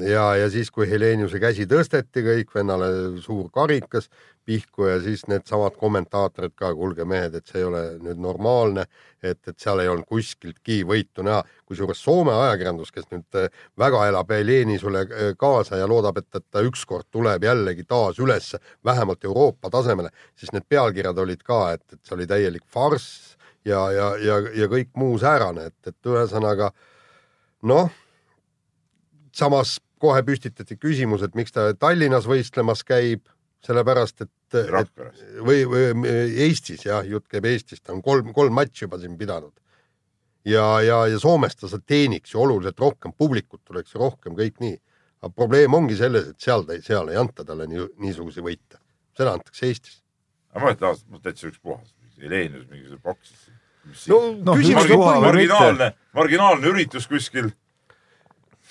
[0.00, 2.86] ja, ja siis, kui Heleniuse käsi tõsteti kõik, vennale
[3.20, 4.08] suur karikas
[4.44, 8.86] pihku ja siis needsamad kommentaatorid ka, kuulge mehed, et see ei ole nüüd normaalne,
[9.22, 11.42] et, et seal ei olnud kuskiltki võitu näha.
[11.68, 13.46] kusjuures Soome ajakirjandus, kes nüüd äh,
[13.78, 18.54] väga elab Helenisule äh, kaasa ja loodab, et, et ta ükskord tuleb jällegi taas üles,
[18.84, 23.86] vähemalt Euroopa tasemele, siis need pealkirjad olid ka, et, et see oli täielik farss ja,
[23.94, 26.72] ja, ja, ja kõik muu säärane, et, et ühesõnaga
[27.62, 28.01] noh
[29.36, 33.24] samas kohe püstitati küsimus, et miks ta Tallinnas võistlemas käib,
[33.62, 35.02] sellepärast et, et
[35.46, 36.14] või, või
[36.46, 39.54] Eestis jah, jutt käib Eestist, ta on kolm, kolm matši juba siin pidanud.
[40.44, 44.78] ja, ja, ja Soomes ta teeniks ju oluliselt rohkem, publikut tuleks ju rohkem, kõik nii.
[45.22, 48.82] aga probleem ongi selles, et seal ta, seal ei anta talle nii, niisuguseid võite,
[49.16, 50.02] seda antakse Eestis.
[50.52, 51.78] aga ma ütlen ausalt, mul täitsa ükspuha,
[52.22, 53.50] Helenius mingisugune boksis.
[54.10, 57.54] no, no küsimus on marginaalne, marginaalne üritus kuskil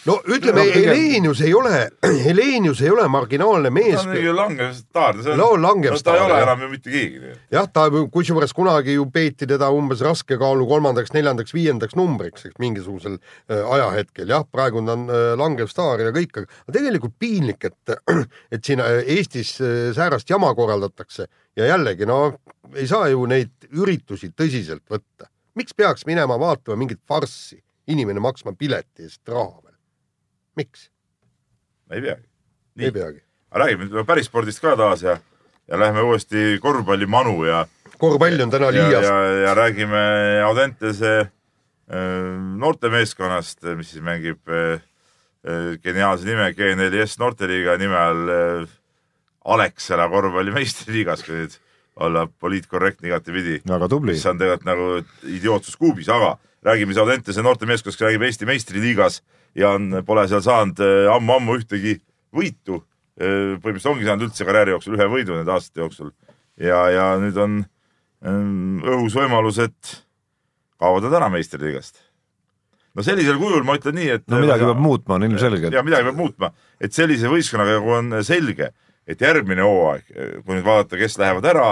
[0.06, 1.90] no ütleme Helenius ei ole,
[2.26, 4.00] Helenius ei ole marginaalne mees.
[4.00, 6.94] ta on mingi langev staar, see on no,, no, ta ei ole enam ju mitte
[6.94, 7.34] keegi.
[7.54, 13.18] jah, ta kusjuures kunagi ju peeti teda umbes raskekaalu kolmandaks, neljandaks, viiendaks numbriks, eks mingisugusel
[13.18, 17.96] äh, ajahetkel, jah, praegu ta on äh, langev staar ja kõik, aga tegelikult piinlik, et,
[18.54, 22.22] et siin äh, Eestis äh, säärast jama korraldatakse ja jällegi no
[22.76, 25.28] ei saa ju neid üritusi tõsiselt võtta.
[25.56, 27.60] miks peaks minema vaatama mingit farssi,
[27.92, 29.71] inimene maksma pileti eest raha või?
[30.56, 30.90] Miks?
[31.92, 32.26] ei peagi.
[32.80, 33.22] ei peagi.
[33.52, 35.18] aga räägime päris spordist ka taas ja,
[35.68, 37.66] ja lähme uuesti korvpallimanu ja.
[37.98, 39.08] korvpall on täna liiast.
[39.08, 40.04] ja, ja, ja räägime
[40.46, 44.80] Audentese äh, noortemeeskonnast, mis siis mängib äh,
[45.48, 48.78] äh geniaalse nime G4S noorteliiga nime all äh,
[49.46, 51.56] Alexela korvpalli meistriliigas, kui nüüd
[52.02, 53.62] olla poliitkorrektne igatepidi.
[53.68, 54.14] väga tubli.
[54.14, 54.88] mis on tegelikult nagu
[55.28, 59.22] idiootsus kuubis, aga räägime siis Audentese noortemeeskonnast, kes räägib Eesti meistriliigas
[59.58, 61.98] ja on, pole seal saanud äh, ammu-ammu ühtegi
[62.36, 62.82] võitu.
[63.22, 66.14] Äh, põhimõtteliselt ongi saanud üldse karjääri jooksul ühe võidu nende aastate jooksul
[66.62, 67.60] ja, ja nüüd on
[68.26, 69.98] ähm, õhus võimalus, et
[70.82, 72.00] kaovad nad ära meistriliigast.
[72.96, 74.26] no sellisel kujul ma ütlen nii, et.
[74.32, 75.72] no midagi peab muutma, on ilmselge.
[75.74, 78.72] ja midagi peab muutma, et sellise võistkonnaga on selge,
[79.08, 80.06] et järgmine hooaeg,
[80.46, 81.72] kui nüüd vaadata, kes lähevad ära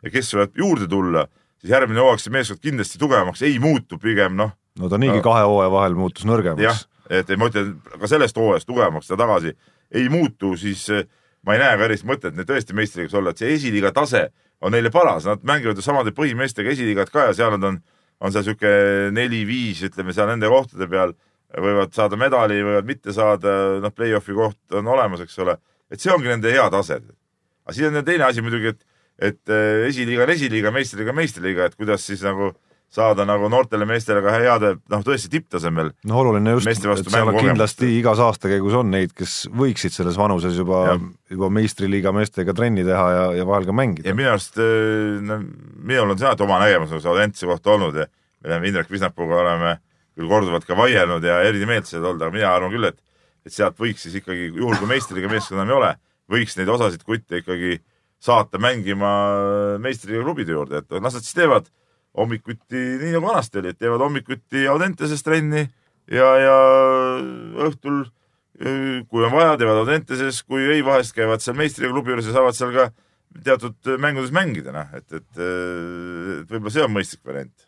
[0.00, 1.26] ja kes võivad juurde tulla,
[1.60, 4.54] siis järgmine hooaeg see meeskond kindlasti tugevamaks ei muutu, pigem noh.
[4.80, 8.68] no ta niigi no, kahe hooaja vahel muutus nõrgemaks et ma ütlen ka sellest hooajast
[8.68, 9.54] tugevamaks ta tagasi
[9.90, 11.06] ei muutu, siis eh,
[11.46, 14.28] ma ei näe ka erilist mõtet neil tõesti meistriks olla, et see esiliiga tase
[14.60, 17.80] on neile paras, nad mängivad ju samade põhimeestega esiliigat ka ja seal nad on,
[18.20, 18.70] on seal sihuke
[19.16, 21.14] neli-viis, ütleme seal nende kohtade peal,
[21.50, 25.56] võivad saada medali, võivad mitte saada, noh, play-off'i koht on olemas, eks ole,
[25.90, 27.00] et see ongi nende hea tase.
[27.64, 28.86] aga siis on teine asi muidugi, et,
[29.32, 32.52] et eh, esiliiga on esiliiga, meistriliiga on meistriliiga, et kuidas siis nagu
[32.90, 35.92] saada nagu noortele meestele ka heade, noh, tõesti tipptasemel.
[36.10, 40.96] no oluline just, et seal kindlasti igas aastakäigus on neid, kes võiksid selles vanuses juba,
[41.30, 44.10] juba meistriliiga meestega trenni teha ja, ja vahel ka mängida.
[44.10, 45.38] ja minu arust, äh, no
[45.78, 49.76] minul on sealt oma nägemus on Audentse kohta olnud ja me oleme Indrek Pisnapuga oleme
[50.18, 52.98] küll korduvalt ka vaielnud ja eri meelsused olnud, aga mina arvan küll, et,
[53.46, 55.92] et sealt võiks siis ikkagi, juhul kui meistriliiga meeskond enam ei ole,
[56.30, 57.78] võiks neid osasid kutte ikkagi
[58.20, 59.10] saata mängima
[59.80, 61.70] meistriliiga klubide juurde, et las nad siis teevad
[62.18, 65.62] hommikuti, nii nagu vanasti oli, et teevad hommikuti Audenteses trenni
[66.10, 66.56] ja, ja
[67.68, 68.02] õhtul,
[68.58, 72.58] kui on vaja, teevad Audenteses, kui ei, vahest käivad seal meistriga klubi juures ja saavad
[72.58, 72.90] seal ka
[73.46, 77.66] teatud mängudes mängida, noh, et, et, et võib-olla see on mõistlik variant.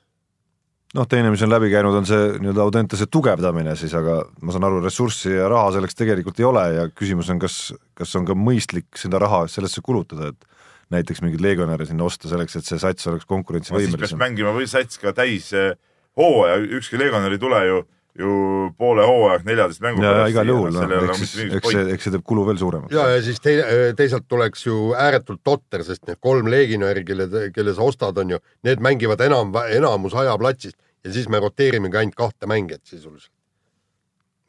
[0.93, 4.67] Noh, teine, mis on läbi käinud, on see nii-öelda Audentese tugevdamine siis, aga ma saan
[4.69, 8.37] aru, ressurssi ja raha selleks tegelikult ei ole ja küsimus on, kas, kas on ka
[8.37, 10.52] mõistlik seda raha sellesse kulutada, et
[10.93, 13.99] näiteks mingeid legionäre sinna osta selleks, et see sats oleks konkurentsivõimelisem.
[13.99, 15.75] siis peaks mängima või sats ka täis eh,
[16.19, 18.33] hooaja, ükski legionär ei tule ju ju
[18.77, 22.13] poole hooaeg neljateist mängu ja, ja igal juhul, noh, eks siis, eks see, eks see
[22.13, 22.93] teeb kulu veel suuremaks.
[22.93, 23.63] ja, ja siis tei-,
[23.97, 28.41] teisalt tuleks ju ääretult totter, sest need kolm legionäri, kelle, kelle sa ostad, on ju,
[28.69, 33.33] need mängivad enam, enamus aja platsist ja siis me roteerimegi ainult kahte mängijat sisuliselt.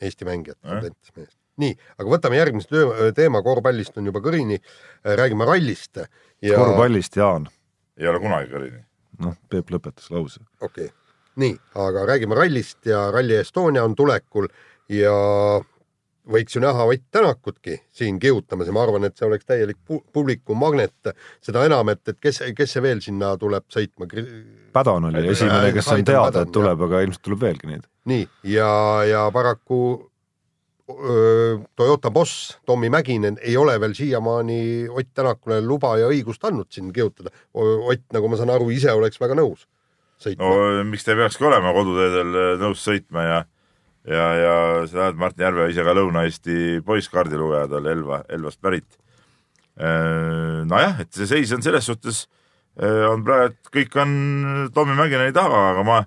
[0.04, 0.60] Eesti mängijat.
[0.68, 1.38] Audentes meest.
[1.62, 4.60] nii, aga võtame järgmise töö- teema, korvpallist on juba kõrini,
[5.04, 6.02] räägime rallist
[6.42, 7.48] ja korvpallist, Jaan,
[7.98, 8.84] ei ole kunagi kõrini.
[9.22, 10.42] noh, Peep lõpetas lause.
[10.62, 10.96] okei okay.,
[11.36, 14.48] nii, aga räägime rallist ja Rally Estonia on tulekul
[14.90, 15.14] ja
[16.30, 20.00] võiks ju näha Ott Tänakutki siin kihutamas ja ma arvan, et see oleks täielik pu
[20.14, 21.12] publiku magnet,
[21.44, 24.08] seda enam, et, et kes, kes see veel sinna tuleb sõitma.
[24.74, 27.90] Padon oli esimene, kes on teada, et tuleb, aga ilmselt tuleb veelgi neid.
[28.10, 28.72] nii ja,
[29.08, 29.80] ja paraku
[30.84, 36.90] Toyota boss Tommy Mäkinen ei ole veel siiamaani Ott Tänakule luba ja õigust andnud siin
[36.94, 37.32] kihutada.
[37.54, 39.64] Ott, nagu ma saan aru, ise oleks väga nõus
[40.24, 43.40] sõitma no miks ta ei peakski olema koduteedel äh, nõus sõitma ja
[44.04, 44.56] ja, ja
[44.90, 48.98] sa tead, Martin Järve ise ka Lõuna-Eesti poisskaardi lugeja, ta oli Elva, Elvast pärit.
[50.68, 52.26] nojah, et see seis on selles suhtes,
[52.84, 54.12] on praegu, et kõik on
[54.76, 56.02] Tommy Mäkineni taga, aga ma,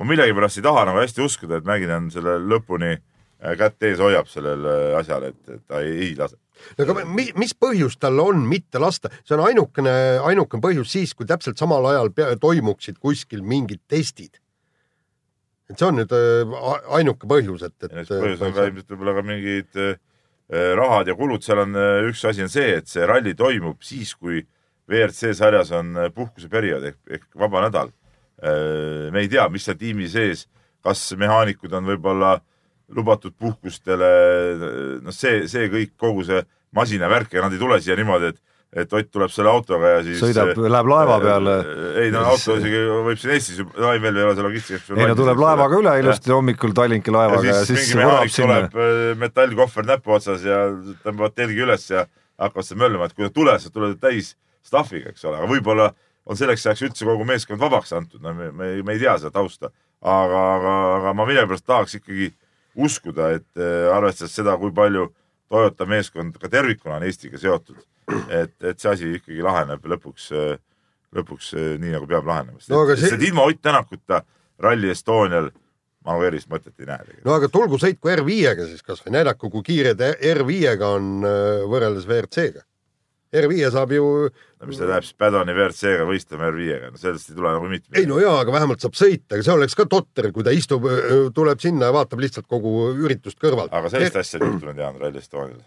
[0.00, 3.04] ma millegipärast ei taha nagu hästi uskuda, et Mäkinen selle lõpuni äh,
[3.58, 6.36] kätt ees hoiab sellele asjale, et, et ta ei, ei lase.
[6.78, 9.94] no aga mi- mis põhjus tal on mitte lasta, see on ainukene,
[10.30, 14.38] ainukene põhjus siis, kui täpselt samal ajal pea, toimuksid kuskil mingid testid.
[15.70, 16.56] et see on nüüd äh,
[16.98, 18.08] ainuke põhjus, et, et.
[18.12, 19.96] põhjus on ka ilmselt võib-olla ka mingid äh,
[20.78, 24.14] rahad ja kulud, seal on äh, üks asi on see, et see ralli toimub siis,
[24.14, 24.44] kui
[24.90, 27.92] WRC sarjas on äh, puhkuseperiood ehk, ehk vaba nädal.
[28.42, 30.48] me ei tea, mis seal tiimi sees,
[30.82, 32.32] kas mehaanikud on võib-olla
[32.92, 34.08] lubatud puhkustele,
[35.02, 36.42] noh, see, see kõik, kogu see
[36.76, 38.42] masinavärk ja nad ei tule siia niimoodi, et
[38.72, 41.56] et Ott tuleb selle autoga ja siis sõidab, läheb laeva peale.
[42.00, 44.96] ei no auto isegi võib siin Eestis ju, ei veel ei ole see logistika.
[44.96, 48.56] ei no tuleb laevaga üle ilusti hommikul Tallinki laevaga ja siis mingi vurab mehaanik sinna.
[48.72, 50.62] tuleb äh, metallkohver näpu otsas ja
[51.04, 52.06] tõmbavad telgi üles ja
[52.40, 54.32] hakkavad seal möllama, et kui nad tulevad, siis tulevad täis
[54.64, 55.90] stuff'iga, eks ole, aga võib-olla
[56.24, 59.34] on selleks ajaks üldse kogu meeskond vabaks antud, no me, me, me ei tea seda
[59.34, 59.68] tausta,
[60.00, 62.32] aga, aga, aga ma millegipärast tahaks ikkagi
[62.76, 65.08] uskuda, et äh, arvestades seda, kui palju
[65.52, 67.80] Toyota meeskond ka tervikuna on Eestiga seotud,
[68.32, 70.30] et, et see asi ikkagi laheneb lõpuks,
[71.12, 72.62] lõpuks äh, nii nagu peab lahenema.
[72.72, 73.20] No see- see...
[73.28, 74.22] ilma Ott Tänakuta
[74.62, 75.50] Rally Estonial
[76.02, 79.62] ma nagu erilist mõtet ei näe no aga tulgu sõitku R5-ga siis kasvõi, näidaku, kui
[79.66, 81.10] kiire ta R5-ga on
[81.70, 82.64] võrreldes WRC-ga.
[83.32, 87.36] R5 saab ju, no mis ta läheb siis Padoni WRC-ga võistlema R5-ga, no sellest ei
[87.38, 90.28] tule nagu mitte ei no jaa, aga vähemalt saab sõita, aga see oleks ka totter,
[90.36, 90.84] kui ta istub,
[91.36, 93.72] tuleb sinna ja vaatab lihtsalt kogu üritust kõrvalt.
[93.72, 95.62] aga sellist asja ei juhtunud, Jaan, Rally Estonial.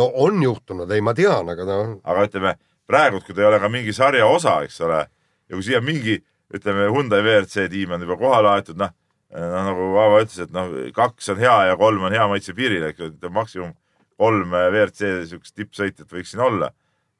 [0.00, 2.56] no on juhtunud, ei, ma tean, aga noh, aga ütleme
[2.88, 5.04] praegu, kui ta ei ole ka mingi sarja osa, eks ole,
[5.50, 6.20] ja kui siia mingi,
[6.56, 8.94] ütleme Hyundai WRC tiim on juba kohale aetud, noh,
[9.36, 12.88] noh nagu Aavo ütles, et noh, kaks on hea ja kolm on hea maitse piiril,
[12.88, 13.74] eks ju, maksimum
[14.20, 16.72] kolm WRC siukest tippsõitjat võiks siin olla.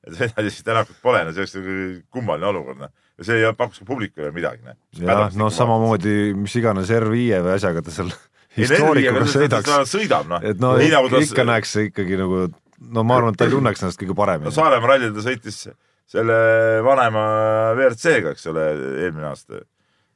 [0.06, 1.76] Et seda siis Tänakut pole, no see oleks nagu
[2.14, 2.92] kummaline olukord, noh.
[3.18, 4.78] ja see ei pakuks ka publikule midagi, noh.
[5.00, 8.12] jah, no samamoodi, mis iganes R5 või asjaga ta seal
[8.60, 9.74] histoorikuga sõidaks.
[9.90, 10.44] sõidab, noh.
[10.46, 12.46] et no nii nagu ta ikka näeks see ikkagi nagu,
[12.92, 14.54] no ma arvan, et ta ei tunneks ennast kõige no paremini.
[14.54, 15.64] Saaremaa rallil ta sõitis
[16.10, 16.38] selle
[16.86, 17.26] vanema
[17.74, 18.66] WRC-ga, eks ole,
[19.02, 19.64] eelmine aasta.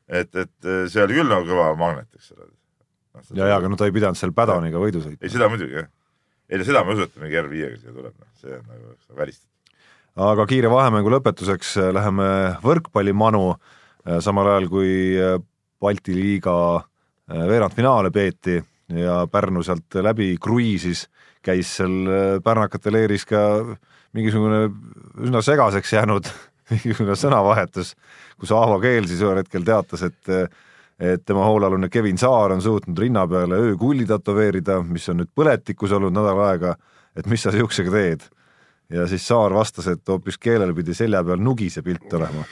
[0.07, 2.51] et, et see oli küll nagu kõva magnet, eks ole.
[3.35, 5.33] ja, ja, aga no ta ei pidanud seal Padoniga võidu ei, sõitma.
[5.35, 5.91] seda muidugi jah.
[6.51, 8.69] ei no seda ma ei usu, et ta mingi R5-ga siia tuleb, noh, see on
[8.71, 9.50] nagu välistatud.
[10.21, 12.27] Aga kiire vahemängu lõpetuseks äh, läheme
[12.65, 13.55] võrkpallimanu,
[14.21, 15.39] samal ajal kui äh,
[15.81, 18.59] Balti liiga äh, veerandfinaale peeti
[18.97, 21.07] ja Pärnu sealt läbi kruiisis,
[21.45, 23.43] käis seal äh, pärnakate leeris ka
[24.17, 24.67] mingisugune
[25.25, 26.29] üsna segaseks jäänud
[26.73, 27.95] mingisugune sõnavahetus,
[28.41, 30.35] kus Aavo Keel siis ühel hetkel teatas, et
[31.01, 35.95] et tema hoolealune Kevin Saar on suutnud rinna peale öökulli tätoveerida, mis on nüüd põletikus
[35.97, 36.75] olnud nädal aega,
[37.17, 38.27] et mis sa siuksega teed
[38.91, 42.45] ja siis Saar vastas, et hoopis keelel pidi selja peal nugise pilt olema.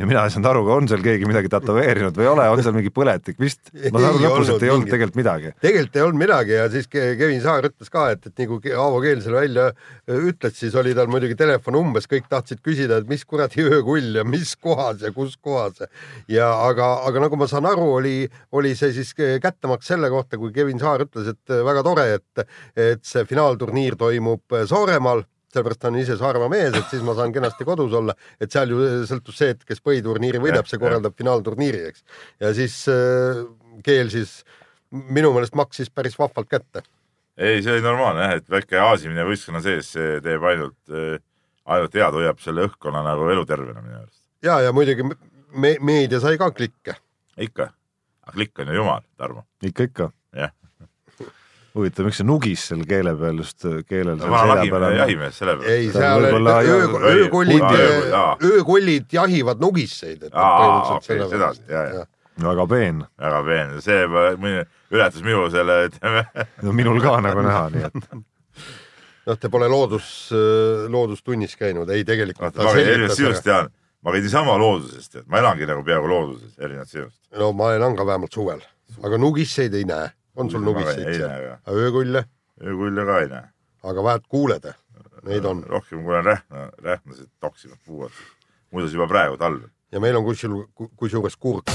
[0.00, 2.72] ja mina ei saanud aru, on seal keegi midagi tätoveerinud või ei ole, on seal
[2.72, 5.50] mingi põletik vist, ma saan aru lõpus, et ei olnud tegelikult midagi.
[5.60, 8.72] tegelikult ei olnud midagi ja siis Ke- Kevin Saar ütles ka, et, et nagu Ke-
[8.80, 9.66] Aavo Keel selle välja
[10.16, 14.24] ütles, siis oli tal muidugi telefon umbes, kõik tahtsid küsida, et mis kuradi öökull ja
[14.24, 15.82] mis kohas ja kus kohas
[16.32, 18.14] ja aga, aga nagu ma saan aru, oli,
[18.56, 22.46] oli see siis kättemaks selle kohta, kui Kevin Saar ütles, et väga tore, et,
[22.78, 27.32] et see finaalturniir toimub Saaremaal sellepärast ta on ise Saaremaa mees, et siis ma saan
[27.34, 31.82] kenasti kodus olla, et seal ju sõltus see, et kes põhiturniiri võidab, see korraldab finaalturniiri,
[31.90, 32.04] eks.
[32.42, 33.42] ja siis äh,
[33.86, 34.40] Keel siis
[34.90, 36.84] minu meelest maksis päris vahvalt kätte.
[37.36, 40.78] ei, see oli normaalne jah, et väike aasimine võistkonna sees, see teeb ainult,
[41.64, 44.22] ainult head, hoiab selle õhkkonna nagu elutervena minu arust.
[44.44, 46.96] ja, ja muidugi me, meedia sai ka klikke.
[47.38, 47.70] ikka,
[48.34, 49.46] klikk on ju jumal, Tarmo.
[49.62, 50.10] ikka, ikka.
[51.74, 54.96] huvitav, miks see nugis seal keele peal just keelel seal vana selja peal on?
[54.98, 55.74] jahimees selle peale.
[55.76, 60.26] ei, seal võib-olla öö, öökollid öökollid jahivad nugiseid.
[60.32, 62.08] Aa, okei, sedasi, jaa, jaa.
[62.46, 64.02] väga peen, väga peen, see
[64.90, 66.26] ületas minu selle, ütleme,
[66.66, 68.00] no minul ka nagu näha, nii et
[69.30, 70.08] noh, te pole loodus,
[70.90, 73.70] loodustunnis käinud, ei tegelikult ma erinevalt sinust tean,
[74.04, 77.18] ma käin niisama loodusest, tead, ma elangi nagu peaaegu looduses, erinevalt sinust.
[77.38, 78.64] no ma elan ka vähemalt suvel,
[79.04, 80.10] aga nugiseid ei näe.
[80.40, 82.24] On sul nugiseid seal öökulle,
[82.62, 83.48] öökulle ka ei näe.
[83.82, 84.70] aga vähemalt kuuled,
[85.28, 88.10] neid on rohkem kui olen rähna, rähnased toksivad puuad.
[88.70, 89.68] muuseas juba praegu talvel.
[89.92, 91.70] ja meil on kusjuures, kusjuures kurk.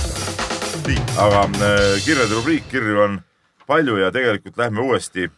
[0.88, 3.22] nii, aga äh, kirjade rubriik, kirju on
[3.68, 5.30] palju ja tegelikult lähme uuesti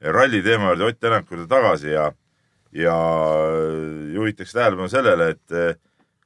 [0.00, 2.12] ralli teema juurde Ott Tänaku juurde tagasi ja,
[2.72, 2.96] ja
[4.14, 5.74] juhitakse tähelepanu sellele, et äh,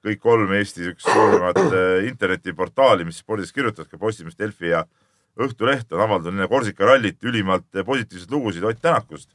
[0.03, 4.85] kõik kolm Eesti üks suurimat äh, internetiportaali, mis spordist kirjutavad, ka Postimees, Delfi ja
[5.41, 9.31] Õhtuleht on avaldanud enne Korsika rallit ülimalt positiivseid lugusid Ott Tänakust.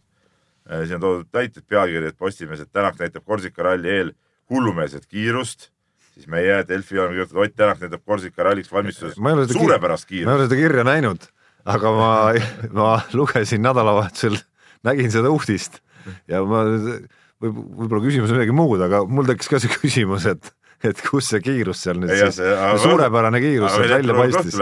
[0.68, 4.12] siin on toodud näited, pealkiri, et Postimees, et Tänak näitab Korsika ralli eel
[4.50, 5.70] hullumeelset kiirust,
[6.14, 9.18] siis meie Delfi oleme kirjutanud, Ott Tänak näitab Korsika ralliks valmistuses
[9.54, 10.36] suurepärast ma ei kiirust.
[10.36, 11.28] ole seda kirja näinud,
[11.66, 12.12] aga ma,
[12.80, 14.38] ma lugesin nädalavahetusel,
[14.84, 15.82] nägin seda uudist
[16.28, 20.52] ja ma võib, võib-olla küsimus on midagi muud, aga mul tekkis ka see küsimus, et,
[20.86, 24.60] et kus see kiirus seal nüüd jah, siis suurepärane kiirus sealt välja paistis.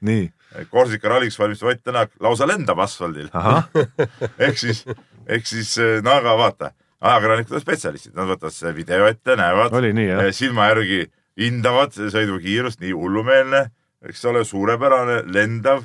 [0.00, 0.26] nii,
[0.70, 3.28] Korsika ralliks valmistub Ott Tänak, lausa lendab asfaldil.
[4.46, 4.84] ehk siis,
[5.26, 9.92] ehk siis no aga vaata, ajakirjanikud on spetsialistid, nad võtavad selle video ette, näevad oli
[9.96, 10.30] nii jah?
[10.36, 11.04] silma järgi
[11.40, 13.66] hindavad sõidukiirust, nii hullumeelne,
[14.08, 15.84] eks ole, suurepärane, lendav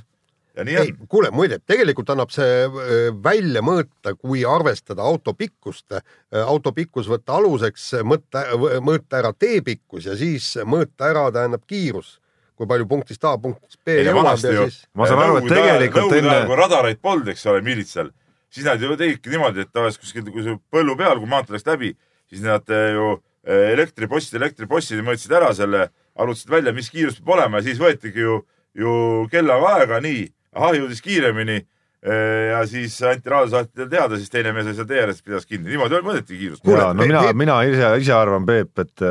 [0.55, 5.34] ja nii ei on., kuule muide, tegelikult annab see öö, välja mõõta, kui arvestada auto
[5.38, 5.97] pikkust,
[6.45, 8.45] auto pikkus võtta aluseks, mõõta,
[8.84, 12.19] mõõta ära teepikkus ja siis mõõta ära, tähendab kiirus,
[12.62, 14.84] kui palju punktist A punktist B ei jõuab ja ju siis.
[14.93, 16.38] Ma saan aru, et tegelikult enne.
[16.45, 18.12] kui radareid polnud, eks ole, miilitsal,
[18.54, 21.65] siis nad ju tegidki niimoodi, et tavaliselt kuskil kui see põllu peal, kui maantee läks
[21.65, 21.95] läbi,
[22.30, 23.15] siis nad eh, ju
[23.50, 25.88] elektripostid, elektripostid mõõtsid ära selle,
[26.21, 28.38] arvutasid välja, mis kiirus peab olema ja siis võetigi ju,
[28.78, 28.93] ju
[29.32, 31.63] kellaga aega, nii, ahah, jõudis kiiremini.
[32.01, 35.99] Ja siis anti raadiosaatjatele teada, siis teine mees oli seal tee ääres, pidas kinni, niimoodi
[36.01, 36.63] mõõdeti kiirust.
[36.65, 39.05] Kuule, ja no mina mina ise, ise arvan, Peep, et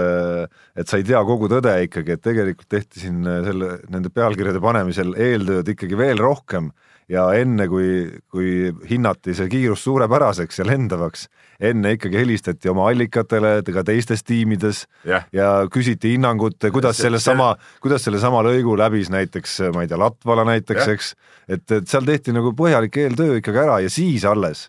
[0.74, 5.14] et sa ei tea kogu tõde ikkagi, et tegelikult tehti siin selle, nende pealkirjade panemisel
[5.14, 6.72] eeltööd ikkagi veel rohkem
[7.10, 11.24] ja enne, kui, kui hinnati see kiirus suurepäraseks ja lendavaks,
[11.60, 17.18] enne ikkagi helistati oma allikatele ka teistes tiimides jah, ja küsiti hinnangut, kuidas See- selle
[17.18, 20.94] see- sama, kuidas sellesama lõigu läbis näiteks, ma ei tea, Latvala näiteks, Jah.
[20.94, 21.14] eks,
[21.48, 24.68] et, et seal tehti nagu põhjalik eeltöö ikkagi ära ja siis alles,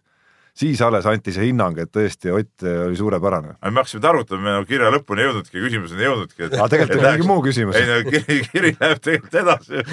[0.58, 3.56] siis alles anti see hinnang, et tõesti Ott oli suurepärane.
[3.64, 6.48] me hakkasime targutama, me nagu kirja lõpuni ei jõudnudki, küsimuseni ei jõudnudki.
[6.50, 7.88] aga tegelikult oli mingi muu küsimus ei.
[7.88, 9.84] no kiri, kiri läheb tegelikult edasi.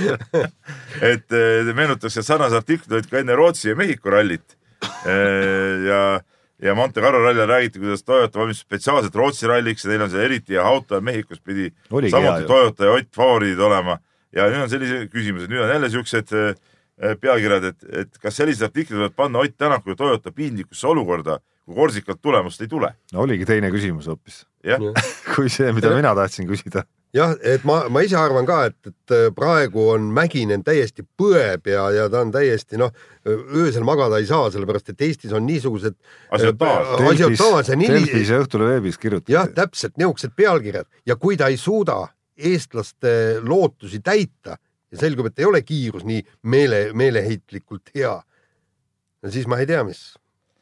[1.12, 4.57] et eh, meenutaks, et sarnased artiklid olid ka enne Rootsi ja Mehhiko rallit.
[5.09, 6.03] ja,
[6.62, 10.25] ja Monte Carlo rallil räägiti, kuidas Toyota valmistus spetsiaalselt Rootsi ralliks ja neil on see
[10.25, 12.51] eriti hea auto ja Mehhikos pidi Oligi samuti hea.
[12.51, 13.99] Toyota ja Ott favoriidid olema.
[14.35, 16.59] ja nüüd on sellised küsimused, nüüd on jälle siuksed eh,
[16.98, 21.76] pealkirjad, et, et kas sellised artiklid võivad panna Ott Tänaku ja Toyota piinlikusse olukorda, kui
[21.76, 22.92] Korsikalt tulemust ei tule.
[23.12, 24.44] no oligi teine küsimus hoopis,
[25.34, 26.84] kui see, mida mina tahtsin küsida.
[27.14, 31.70] jah, et ma, ma ise arvan ka, et, et äh, praegu on Mäkinen täiesti põeb
[31.70, 32.92] ja, ja ta on täiesti noh,
[33.28, 35.96] öösel magada ei saa, sellepärast et Eestis on niisugused
[36.34, 36.94] Asiotaaž.
[36.98, 39.37] äh, asiotaaž ja nii, Delfis ja Õhtulehe veebis kirjutati.
[39.38, 42.06] jah, täpselt niisugused pealkirjad ja kui ta ei suuda
[42.38, 44.58] eestlaste lootusi täita
[44.92, 48.14] ja selgub, et ei ole kiirus nii meele, meeleheitlikult hea,
[49.22, 50.03] no siis ma ei tea, mis,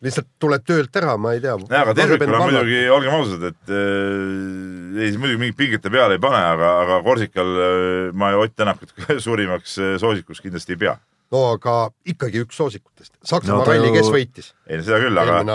[0.05, 1.57] lihtsalt tuleb töölt ära, ma ei tea.
[1.61, 6.23] nojah, aga tervikuna muidugi, olgem ausad, et äh, ei, muidugi mingit pinget ta peale ei
[6.23, 8.93] pane, aga, aga Korsikal äh, ma Ott Tänakut
[9.27, 10.97] suurimaks äh, soosikuks kindlasti ei pea.
[11.33, 13.15] no aga ikkagi üks soosikutest.
[13.27, 15.47] Saksamaa No ralli, kes võitis ei no seda küll, aga ära?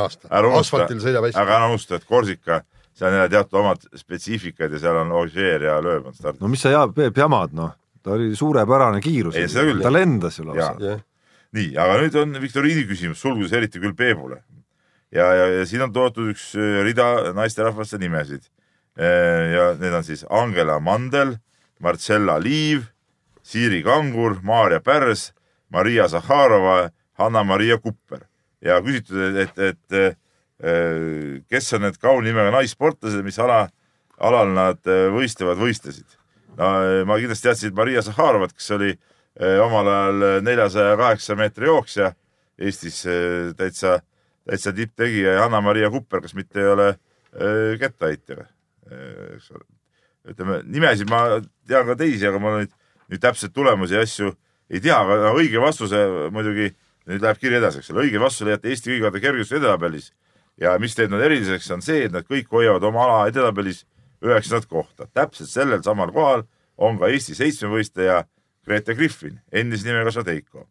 [0.49, 0.87] unusta
[1.43, 2.63] aga ära unusta, et Korsika,
[2.97, 6.41] seal on jälle teatud omad spetsiifikad ja seal on Ogier ja Lööb on stardis.
[6.41, 9.37] no mis sa ja, Peep jamad, noh, ta oli suurepärane kiirus
[9.83, 10.97] ta lendas ju lausa
[11.51, 14.41] nii, aga nüüd on viktoriini küsimus, sulgudes eriti küll Peebule.
[15.11, 18.47] ja, ja, ja siin on toodud üks äh, rida naisterahvaste nimesid.
[18.97, 21.37] ja need on siis Angela Mandel,
[21.79, 22.89] Marcella Liiv,
[23.41, 25.31] Siiri Kangur, Maarja Pärs,
[25.69, 28.27] Maria Zahharova, Hanna-Maria Kupper
[28.61, 30.17] ja küsitud, et, et, et
[30.63, 33.65] äh, kes on need kaunimega naissportlased, mis ala,
[34.21, 36.19] alal nad äh, võistlevad, võistlesid.
[36.57, 41.69] No äh, ma kindlasti teadsin Maria Zahharovat, kes oli äh, omal ajal neljasaja kaheksa meetri
[41.69, 42.13] jooksja
[42.61, 43.99] Eestis äh, täitsa,
[44.49, 48.45] täitsa tipptegija ja Hanna-Maria Kupper, kas mitte ei ole äh, kettaheitja,
[49.35, 49.65] eks ole.
[50.31, 52.73] ütleme nimesid ma tean ka teisi, aga ma nüüd,
[53.09, 54.33] nüüd täpseid tulemusi ja asju
[54.71, 56.69] ei tea, aga õige vastuse muidugi,
[57.09, 60.11] nüüd läheb kiri edasi, eks ole, õige vastuse leiate Eesti kõigepealt kergejõustuse edetabelis
[60.61, 63.83] ja mis teeb nad eriliseks, on see, et nad kõik hoiavad oma ala edetabelis
[64.21, 65.07] üheksandat kohta.
[65.13, 66.45] täpselt sellel samal kohal
[66.77, 68.23] on ka Eesti seitsmevõistleja
[68.65, 70.67] Grete Griffin, endise nimega Šadeiko.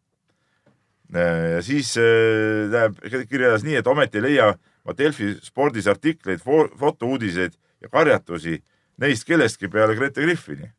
[1.10, 2.98] ja siis äh, läheb
[3.28, 4.52] kiri edasi nii, et ometi ei leia
[4.84, 6.42] ma Delfi spordis artikleid,
[6.78, 8.60] fotouudiseid ja karjatusi
[9.00, 10.70] neist kellestki peale Grete Griffini.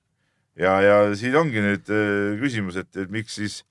[0.56, 3.62] ja, ja siin ongi nüüd äh, küsimus, et, et miks siis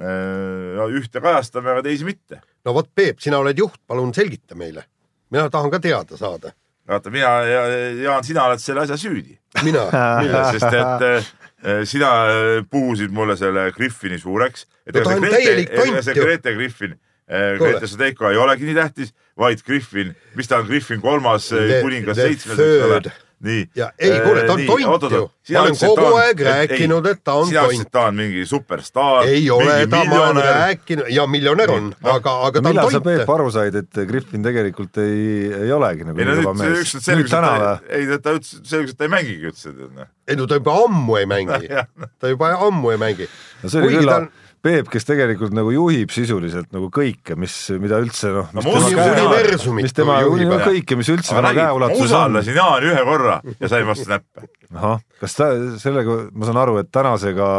[0.00, 2.40] äh, no, ühte kajastame, aga teisi mitte.
[2.64, 4.86] no vot, Peep, sina oled juht, palun selgita meile.
[5.30, 6.54] mina tahan ka teada saada.
[6.88, 7.64] vaata, mina ja
[8.02, 9.86] Jaan, sina oled selle asja süüdi, mina,
[10.54, 11.32] sest et äh,
[11.88, 14.68] sina äh, puhusid mulle selle Griffini suureks.
[14.86, 16.24] No ta see on Grete täielik, tont see ju.
[16.26, 17.58] Grete Griffin, Kuule.
[17.62, 22.60] Grete Šadeiko ei olegi nii tähtis, vaid Griffin, mis ta on, Griffin kolmas, kuningas seitsmes,
[22.60, 23.14] eks ole.
[23.44, 23.64] nii.
[23.76, 25.22] ja ei, kuule, ta on tont ju.
[25.54, 27.92] ma olen kogu aeg rääkinud, et ta on sina ütlesid, tont et.
[27.92, 29.28] ta on mingi superstaar.
[29.30, 33.02] ei ole, ta, ma olen rääkinud ja miljonär on, aga, aga ta millal on sa,
[33.04, 33.34] Peep, tont.
[33.36, 37.52] aru said, et Griffin tegelikult ei, ei olegi nagu ei nii nüüd mees nüüd täna
[37.56, 37.74] või?
[37.88, 39.74] et ei, ta ütles, selgus, et ta ei mängigi üldse.
[39.74, 40.08] noh.
[40.28, 41.84] ei no ta juba ammu ei mängi,
[42.20, 43.28] ta juba ammu ei mängi.
[43.62, 44.32] no see oli küll ta on-
[44.64, 47.52] Peep, kes tegelikult nagu juhib sisuliselt nagu kõike, mis,
[47.82, 48.96] mida üldse noh, No mis ma usun,
[49.26, 50.68] universumit mis tema no, ära.
[50.70, 52.06] kõike, mis üldse tema käeulatuses on.
[52.08, 54.48] usaldasin Jaani ühe korra ja sain vastu näppe.
[54.72, 55.50] ahah, kas ta
[55.82, 57.50] sellega, ma saan aru, et tänasega,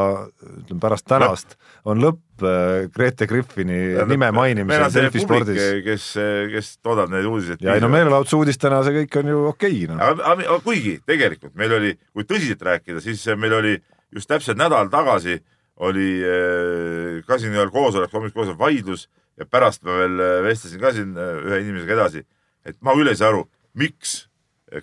[0.63, 6.11] ütleme pärast tänast on lõpp äh, Grete Griffini nime meil mainimisel Delfi spordis., kes,
[6.57, 7.61] kes toodab neid uudiseid.
[7.61, 11.77] ja ei no meelelahutuse uudistena see kõik on ju okei okay, aga kuigi tegelikult meil
[11.77, 13.77] oli, kui tõsiselt rääkida, siis meil oli
[14.15, 15.37] just täpselt nädal tagasi
[15.83, 19.09] oli äh, ka siin ühel koosolek, hommikul vaidlus
[19.39, 22.23] ja pärast ma veel äh, vestlesin ka siin äh, ühe inimesega edasi,
[22.65, 23.45] et ma küll ei saa aru,
[23.75, 24.25] miks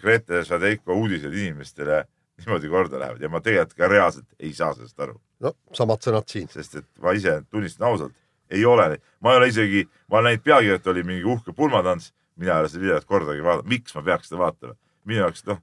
[0.03, 2.05] Grete Šadeiko uudised inimestele
[2.38, 6.28] niimoodi korda lähevad ja ma tegelikult ka reaalselt ei saa sellest aru, no samad sõnad
[6.28, 6.49] siin.
[6.53, 8.14] sest et ma ise tunnistan ausalt,
[8.53, 12.12] ei ole, ma ei ole isegi, ma olen näinud pealkirja, et oli mingi uhke pulmatants,
[12.36, 14.76] mina ei ole seda videot kordagi vaadanud, miks ma peaks seda vaatama,
[15.09, 15.61] minu jaoks noh,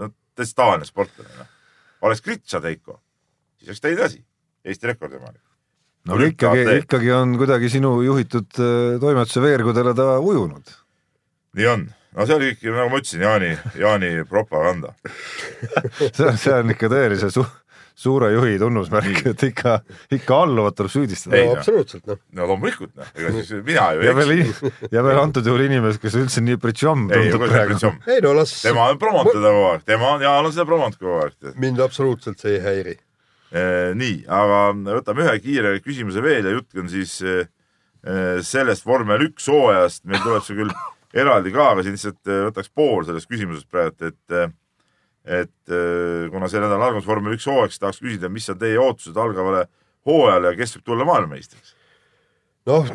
[0.00, 1.50] no täitsa tavaline sportlane noh.
[2.04, 3.00] oleks Grit Šadeiko,
[3.58, 4.24] siis oleks teine asi,
[4.64, 5.42] Eesti rekordi omanik.
[6.08, 10.72] no aga ikkagi, ikkagi on kuidagi sinu juhitud äh, toimetuse veergudele ta ujunud.
[11.58, 14.94] nii on, no see oli kõik, nagu ma ütlesin, Jaani, Jaani propaganda.
[16.16, 17.44] see on, see on ikka tõelise su
[17.94, 19.76] suure juhi tunnusmärk, et ikka,
[20.12, 21.60] ikka alluvat tuleb süüdistada Ei, no noh.
[21.60, 22.18] absoluutselt noh.
[22.34, 24.32] no loomulikult noh, ega siis mina ju ja veel
[24.90, 27.92] ja veel antud juhul inimest, kes üldse nii pritšom tundub praegu.
[28.10, 30.98] ei no las, tema on promonud teda kogu aeg, tema on, Jaan on seda promonud
[30.98, 32.96] kogu aeg mind absoluutselt see ei häiri.
[33.54, 37.44] Eh, nii, aga võtame ühe kiire küsimuse veel ja jutt on siis eh,
[38.02, 40.72] eh, sellest vormel üks hooajast, meil tuleb see küll
[41.14, 44.54] eraldi ka, aga siin lihtsalt võtaks pool sellest küsimusest praegu, et
[45.24, 45.72] et
[46.34, 49.62] kuna see nädal algas vormel üks hooaeg, siis tahaks küsida, mis on teie ootused algavale
[50.04, 51.76] hooajale ja kes võib tulla maailmameistriks?
[52.68, 52.90] noh,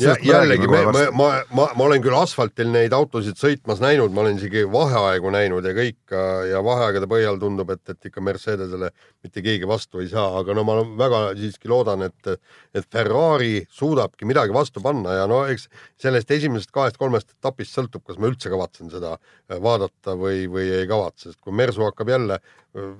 [0.00, 4.22] Ja, jällegi me, ma, ma, ma, ma olen küll asfaltil neid autosid sõitmas näinud, ma
[4.22, 6.14] olen isegi vaheaegu näinud ja kõik
[6.48, 8.88] ja vaheaegade põhjal tundub, et, et ikka Mercedesele
[9.24, 12.32] mitte keegi vastu ei saa, aga no ma väga siiski loodan, et,
[12.72, 15.68] et Ferrari suudabki midagi vastu panna ja no eks
[16.00, 19.18] sellest esimesest kahest-kolmest etapist sõltub, kas ma üldse kavatsen seda
[19.52, 22.40] vaadata või, või ei kavatse, sest kui Mersu hakkab jälle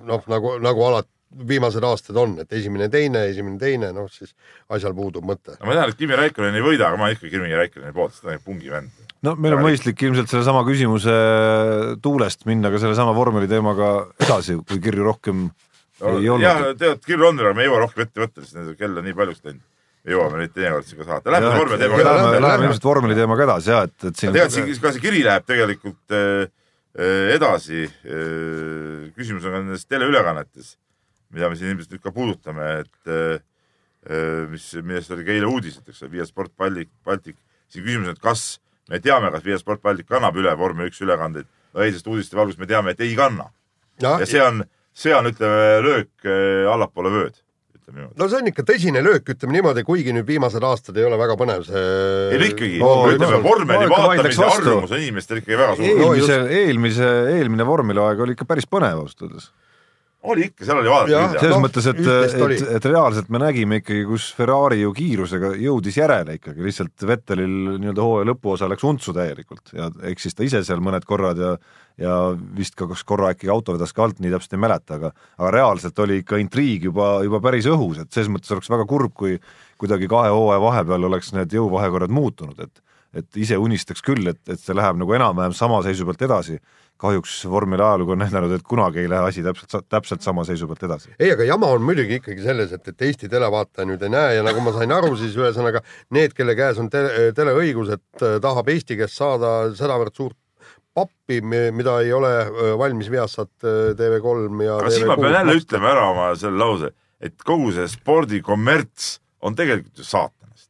[0.05, 1.12] noh, nagu, nagu alati
[1.47, 4.35] viimased aastad on, et esimene, teine, esimene, teine, noh siis
[4.73, 5.57] asjal puudub mõte.
[5.59, 8.27] ma tean, et Kimi Raikkonen ei võida, aga ma olen ikka Kimi Raikkoneni poolt, sest
[8.27, 9.03] ta on pungi vend.
[9.25, 11.17] no meil on mõistlik ilmselt sellesama küsimuse
[12.03, 15.47] tuulest minna ka sellesama vormeli teemaga edasi, kui kirju rohkem
[16.01, 16.79] ei ja olnud.
[16.79, 19.15] tead, kirju on, aga me ei jõua rohkem ette võtta, sest nende kell on nii
[19.17, 19.63] paljuks läinud.
[20.03, 21.31] me jõuame neid teinekord siin ka saata.
[21.31, 22.41] Lähme vormeli teemaga edasi.
[22.43, 25.45] läheme ilmselt vormeli teemaga edasi ja et, et siin tead, siin ka see kiri läheb
[25.47, 26.49] tegelikult äh,
[26.97, 29.11] äh, edasi äh,.
[29.15, 30.75] küsimus on nendes teleülekannetes,
[31.33, 33.41] mida me siin ilmselt nüüd ka puudutame, et äh,
[34.09, 37.39] äh, mis, millest oli ka eile uudised, eks ole, Via Sport Baltic, Baltic.
[37.73, 38.45] siin küsimus on, et kas
[38.91, 41.49] me teame, kas Via Sport Baltic kannab üle vormel üks ülekandeid.
[41.73, 43.49] eilsest uudiste valguses me teame, et ei kanna
[44.01, 44.61] ja, see on,
[44.93, 47.39] see on, ütleme, löök äh, allapoole vööd,
[47.77, 48.19] ütleme niimoodi.
[48.19, 51.37] no see on ikka tõsine löök, ütleme niimoodi, kuigi nüüd viimased aastad ei ole väga
[51.39, 51.83] põnev see.
[52.33, 55.89] ei no ikkagi no,, ütleme no, vormeli vaatamise arvamus on inimestel ikkagi väga suur.
[55.89, 59.51] eelmise, eelmise, eelmine vormeliaeg oli ikka päris põnev ausalt öeldes.
[60.23, 64.05] Oli ikka, seal oli vaadata selles noh, mõttes, et, et, et reaalselt me nägime ikkagi,
[64.07, 69.73] kus Ferrari ju kiirusega jõudis järele ikkagi, lihtsalt Vettelil nii-öelda hooaja lõpuosa läks untsu täielikult
[69.75, 71.55] ja eksis ta ise seal mõned korrad ja
[72.01, 72.13] ja
[72.57, 75.51] vist ka kas korra äkki auto vedas ka alt, nii täpselt ei mäleta, aga aga
[75.53, 79.35] reaalselt oli ikka intriig juba, juba päris õhus, et selles mõttes oleks väga kurb, kui
[79.81, 82.81] kuidagi kahe hooaja vahepeal oleks need jõuvahekorrad muutunud, et
[83.13, 86.57] et ise unistaks küll, et, et see läheb nagu enam-vähem sama seisu pealt edasi.
[87.03, 90.85] Kahjuks vormeli ajalugu on näidanud, et kunagi ei lähe asi täpselt, täpselt sama seisu pealt
[90.87, 91.11] edasi.
[91.19, 94.45] ei, aga jama on muidugi ikkagi selles, et, et Eesti televaataja nüüd ei näe ja
[94.45, 95.83] nagu ma sain aru, siis ühesõnaga
[96.15, 98.05] need, kelle käes on tele, teleõigused,
[98.43, 100.39] tahab Eesti käest saada sedavõrd suurt
[100.93, 103.51] pappi, mida ei ole öö, valmis Viasat,
[103.97, 107.87] TV3 ja aga siin ma pean jälle ütlema ära oma selle lause, et kogu see
[107.89, 110.69] spordikommerts on tegelikult ju saatanast.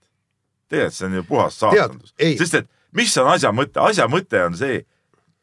[0.71, 4.57] tegelikult see on ju puhas saatanus, sest et mis on asja mõte, asja mõte on
[4.57, 4.83] see,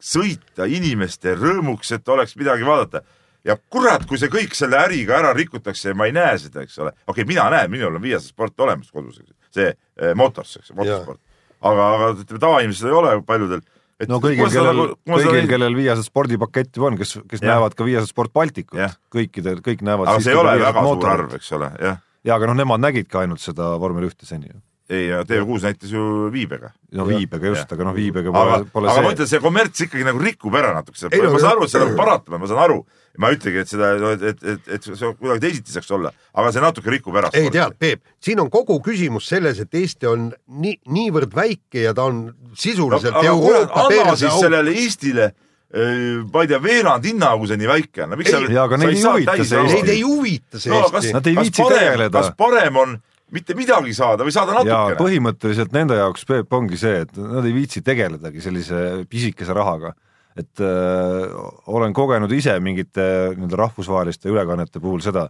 [0.01, 3.03] sõita inimeste rõõmuks, et oleks midagi vaadata.
[3.45, 6.79] ja kurat, kui see kõik selle äriga ära rikutakse ja ma ei näe seda, eks
[6.79, 6.93] ole.
[7.07, 9.21] okei okay,, mina näen, minul on Viasat sport olemas kodus,
[9.55, 11.21] see eh, Motors, eks, motosport.
[11.61, 13.63] aga, aga ütleme, tavainimesed ei ole paljudel
[14.01, 17.55] et no kõigil, kellel, kõigil, kellel Viasat spordipakett juba on, kes, kes ja.
[17.55, 20.09] näevad ka Viasat Sport Balticut, kõikidel, kõik näevad.
[20.09, 22.01] aga see ei ole väga suur arv, eks ole, jah.
[22.25, 24.61] ja aga noh, nemad nägidki ainult seda vormel ühte seni ju
[24.91, 26.73] ei, TV6 näitas ju Viibega.
[26.99, 29.05] no Viibega just, aga noh, Viibega pole, aga, pole aga see.
[29.07, 31.93] ma ütlen, see kommerts ikkagi nagu rikub ära natukese, ma saan aru, et see on
[31.99, 32.79] paratama, ma saan aru,
[33.23, 36.55] ma ei ütlegi, et seda, et, et, et, et see kuidagi teisiti saaks olla, aga
[36.55, 37.31] see natuke rikub ära.
[37.39, 40.31] ei tead, Peep, siin on kogu küsimus selles, et Eesti on
[40.63, 42.27] nii, niivõrd väike ja ta on
[42.59, 44.43] sisuliselt no, Euroopa anna siis au...
[44.43, 45.31] sellele Eestile
[45.71, 48.25] ma ei tea, veerand hinna, kui see nii väike on no,.
[48.27, 49.77] jaa, aga neid ei huvita see Eesti.
[49.77, 51.13] Neid ei huvita see no, Eesti.
[51.15, 52.11] Nad ei viitsi tegeleda.
[52.17, 52.97] kas parem on
[53.35, 54.99] mitte midagi saada või saada natukene.
[55.01, 59.95] põhimõtteliselt nende jaoks, Peep, ongi see, et nad ei viitsi tegeledagi sellise pisikese rahaga.
[60.39, 61.27] et öö,
[61.75, 63.03] olen kogenud ise mingite
[63.35, 65.25] nii-öelda rahvusvaheliste ülekannete puhul seda,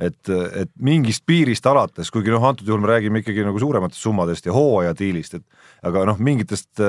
[0.00, 4.48] et, et mingist piirist alates, kuigi noh, antud juhul me räägime ikkagi nagu suurematest summadest
[4.48, 6.82] ja hooajadiilist, et aga noh, mingitest,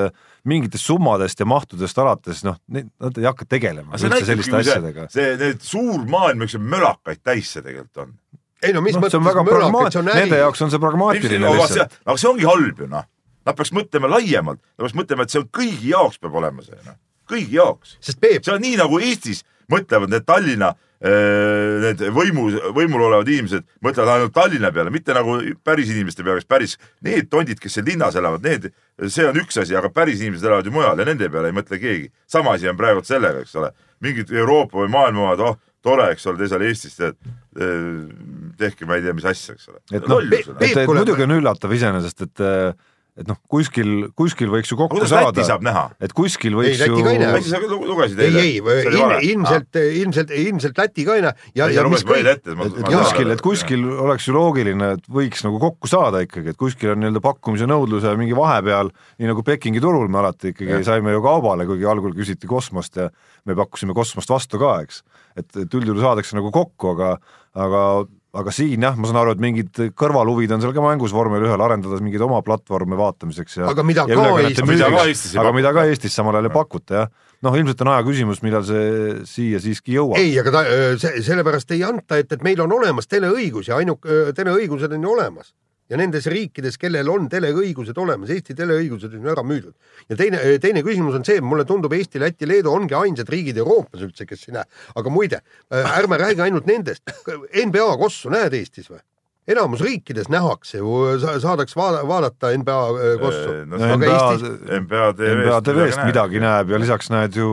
[0.50, 5.08] mingitest summadest ja mahtudest alates noh, nad ei hakka tegelema üldse selliste asjadega.
[5.14, 8.18] see, need suur maailm, üks mölakaid täis see tegelikult on
[8.62, 10.26] ei no mis no, mõttes mölakat, see on äri.
[10.26, 11.98] Nende jaoks on see pragmaatiline no, lihtsalt.
[12.06, 13.08] aga see ongi halb ju noh.
[13.42, 16.78] Nad peaks mõtlema laiemalt, nad peaks mõtlema, et see on kõigi jaoks peab olema see
[16.86, 17.00] noh,
[17.32, 17.98] kõigi jaoks.
[18.14, 18.46] Peep...
[18.46, 22.44] see on nii nagu Eestis mõtlevad need Tallinna need võimu,
[22.78, 27.30] võimul olevad inimesed mõtlevad ainult Tallinna peale, mitte nagu päris inimeste peale, kes päris, need
[27.32, 28.68] tondid, kes seal linnas elavad, need,
[29.10, 31.82] see on üks asi, aga päris inimesed elavad ju mujal ja nende peale ei mõtle
[31.82, 32.12] keegi.
[32.30, 33.72] sama asi on praegu sellega, eks ole,
[34.06, 37.18] mingid Euroopa või maailma omad, oh, tore, eks ole, te seal Eestis teed,
[37.52, 39.82] tehke, ma ei tea, mis asja, eks ole.
[39.92, 42.46] et noh, et, et muidugi on üllatav iseenesest, et
[43.20, 45.32] et noh, kuskil, kuskil võiks ju kokku Kuidas saada.
[45.34, 45.84] Läti saab näha?
[46.00, 47.02] et kuskil võiks ei, ju.
[47.04, 48.44] Läti sa lugesid eile?
[48.46, 51.50] ei, ei, ilmselt, ilmselt, ilmselt Läti ka ei näe.
[51.60, 52.30] ja, ja mis kõik.
[52.32, 52.48] et
[52.88, 57.04] kuskil, et kuskil oleks ju loogiline, et võiks nagu kokku saada ikkagi, et kuskil on
[57.04, 60.84] nii-öelda pakkumise nõudluse mingi vahepeal, nii nagu Pekingi turul me alati ikkagi ja.
[60.94, 63.10] saime ju kaubale, kuigi algul küsiti kosmost ja
[63.46, 65.04] me pakkusime kosmost vastu ka, eks.
[65.36, 67.18] et, et üldjuhul saadakse nagu kokku, aga,
[67.58, 67.84] aga
[68.32, 71.64] aga siin jah, ma saan aru, et mingid kõrvalhuvid on seal ka mängus vormel ühel,
[71.64, 75.52] arendada mingeid oma platvorme vaatamiseks ja aga mida ja ka Eestis, mida ka Eestis aga
[75.56, 77.10] mida ka Eestis samal ajal ei pakuta, jah.
[77.44, 80.22] noh, ilmselt on aja küsimus, millal see siia siiski jõuab.
[80.22, 80.64] ei, aga ta,
[81.02, 85.14] see, sellepärast ei anta, et, et meil on olemas teleõigus ja ainuke, teleõigused on ju
[85.18, 85.52] olemas
[85.92, 89.76] ja nendes riikides, kellel on teleõigused olemas, Eesti teleõigused on ära müüdud.
[90.10, 94.06] ja teine, teine küsimus on see, mulle tundub, Eesti, Läti, Leedu ongi ainsad riigid Euroopas
[94.08, 94.68] üldse, kes ei näe.
[94.96, 97.04] aga muide, ärme räägi ainult nendest.
[97.68, 99.02] NBA kossu näed Eestis või?
[99.50, 100.92] Enamus riikides nähakse ju,
[101.42, 103.56] saadaks vaada, vaadata NBA äh, kossu.
[103.66, 103.80] No,.
[103.98, 104.52] NBA, Eestis...
[104.84, 106.70] NBA TV-st, NBA TV-st midagi näeb.
[106.70, 107.50] ja lisaks näed ju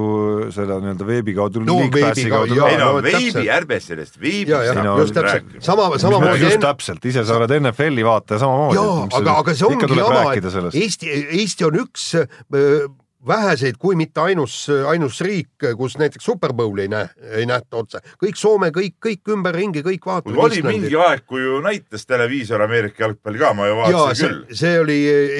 [0.55, 6.45] selle nii-öelda veebi kaudu no,, ei no veebi, ärme sellest veebist just täpselt, sama, samamoodi.
[6.45, 8.79] just täpselt, ise sa oled NFL-i vaataja samamoodi.
[8.79, 12.89] jaa, aga, aga see ongi jama, et Eesti, Eesti on üks äh,
[13.27, 17.09] väheseid, kui mitte ainus, ainus riik, kus näiteks Superbowli ei näe,
[17.41, 17.99] ei nähta otse.
[18.23, 20.39] kõik Soome, kõik, kõik ümberringi, kõik vaatavad.
[20.45, 24.57] oli mingi aeg, kui ju näitas televiisor Ameerika jalgpalli ka, ma ju vaatasin küll.
[24.63, 24.99] see oli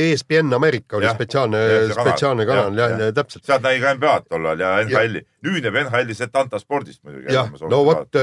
[0.09, 1.65] ESPN Ameerika oli ja, spetsiaalne,
[1.95, 3.47] spetsiaalne kanal, jah ja, ja, täpselt.
[3.47, 5.23] sealt nägi ka NBA-d tollal ja NHL-i.
[5.47, 7.31] nüüd jääb NHL-i Setanta spordist muidugi.
[7.35, 8.19] jah, no vot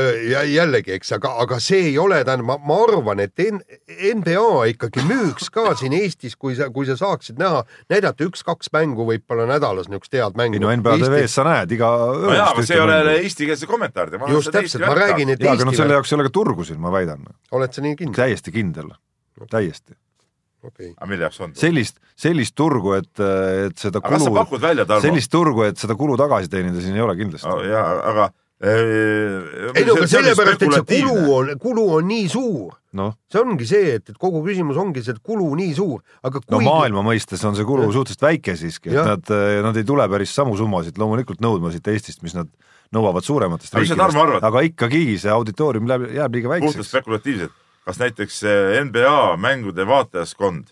[0.52, 5.48] jällegi, eks, aga, aga see ei ole, tähendab, ma, ma arvan, et NBA ikkagi müüks
[5.54, 10.16] ka siin Eestis, kui sa, kui sa saaksid näha, näidata üks-kaks mängu võib-olla nädalas niisugust
[10.18, 10.60] head mängu.
[10.60, 12.32] ei no NBA TV-s sa näed iga no.
[12.36, 14.22] jaa, aga see ei ole eestikeelse kommentaaride.
[14.34, 16.82] just täpselt, ma räägin, et jaa, aga noh, selle jaoks ei ole ka turgu siin,
[16.82, 17.28] ma väidan.
[17.52, 18.18] oled sa nii kindel?
[18.22, 18.92] täiesti kindel,
[19.52, 19.98] täiesti
[20.64, 20.94] okay..
[20.96, 21.54] aga mille jaoks on?
[21.60, 23.14] sellist, sellist turgu, et,
[23.68, 24.62] et seda aga kulu,
[25.04, 27.64] sellist turgu, et seda kulu tagasi teenida, siin ei ole kindlasti oh,.
[27.66, 28.30] jaa, aga
[28.66, 32.76] ei no aga sellepärast, et see kulu on, kulu on nii suur.
[32.96, 33.10] No..
[33.28, 36.54] see ongi see, et, et kogu küsimus ongi see kulu nii suur, aga kui...
[36.54, 39.04] no maailma mõistes on see kulu suhteliselt väike siiski, et ja.
[39.10, 39.34] nad,
[39.66, 42.48] nad ei tule päris samu summasid loomulikult nõudma siit Eestist, mis nad
[42.96, 46.72] nõuavad suurematest riikidest, aga ikkagi see auditoorium läheb, jääb liiga väikseks.
[46.72, 47.60] puhtalt spekulatiivselt,
[47.90, 48.40] kas näiteks
[48.88, 50.72] NBA mängude vaatajaskond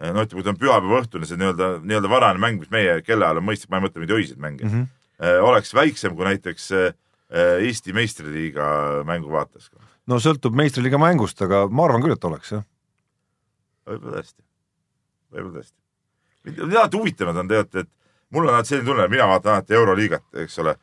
[0.00, 3.40] no ütleme, kui ta on pühapäeva õhtune, see nii-öelda, nii-öelda varajane mäng, mis meie kellaajal
[3.42, 5.46] on mõistlik, ma ei mõtle mingeid öiseid mänge mm, -hmm.
[5.46, 6.94] oleks väiksem kui näiteks äh,
[7.30, 8.64] Eesti meistriliiga
[9.06, 9.70] mängu vaatas.
[10.10, 12.64] no sõltub meistriliiga mängust, aga ma arvan küll, et oleks jah.
[13.86, 14.42] võib-olla tõesti,
[15.30, 15.76] võib-olla tõesti.
[16.48, 17.92] mind alati huvitanud on tegelikult, et
[18.30, 20.74] mul on alati selline tunne, mina vaatan alati Euroliigat, eks ole.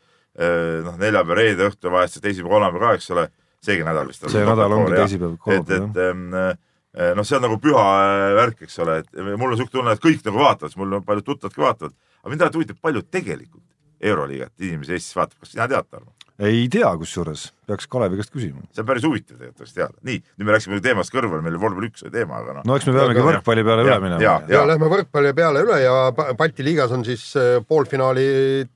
[0.85, 3.23] noh, neljapäev, reede õhtu vahest, teisipäev, kolmapäev ka, eks ole,
[3.65, 4.27] seegi nädal vist.
[4.29, 8.33] see nädal ongi teisipäev, et, kolmapäev et ähm, äh, noh, see on nagu püha äh,
[8.37, 11.25] värk, eks ole, et mul on siuke tunne, et kõik nagu vaatavad, mul on paljud
[11.25, 13.65] tuttavad ka vaatavad, aga mind alati huvitab, palju tegelikult
[14.11, 16.13] Euroliigat inimesi Eestis vaatab, kas sina tead, Tarmo?
[16.39, 18.63] Ei tea, kusjuures peaks Kalevi käest küsima.
[18.71, 19.93] see on päris huvitav tegelikult, oleks teada.
[20.07, 22.67] nii, nüüd me läksime teemast kõrvale, meil vormel üks oli teema, aga noh.
[22.67, 24.39] no eks me peamegi Aga- võrkpalli peale Ja- üle minema ja-.
[24.55, 25.97] ja lähme võrkpalli peale üle ja
[26.39, 28.71] Balti liigas on siis äh, poolfinaalid,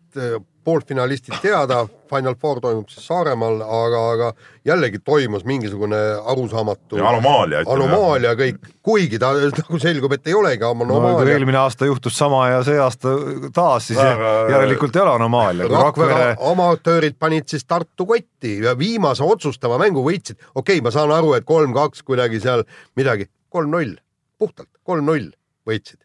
[0.64, 4.28] poolfinalistid teada, Final Four toimub siis Saaremaal, aga, aga
[4.68, 5.98] jällegi toimus mingisugune
[6.34, 7.64] arusaamatu anomaalia.
[7.66, 11.34] anomaalia kõik, kuigi ta nagu selgub, et ei olegi no anomaalia.
[11.38, 13.16] eelmine aasta juhtus sama ja see aasta
[13.56, 15.68] taas, siis Väga- järelikult ei ole anomaalia.
[15.72, 20.40] Rakvere, amatöörid panid siis Tartu kotti ja viimase otsustava mängu võitsid.
[20.54, 22.66] okei okay,, ma saan aru, et kolm-kaks kuidagi seal
[23.00, 23.98] midagi, kolm-null,
[24.42, 25.32] puhtalt kolm-null
[25.68, 26.02] võitsid.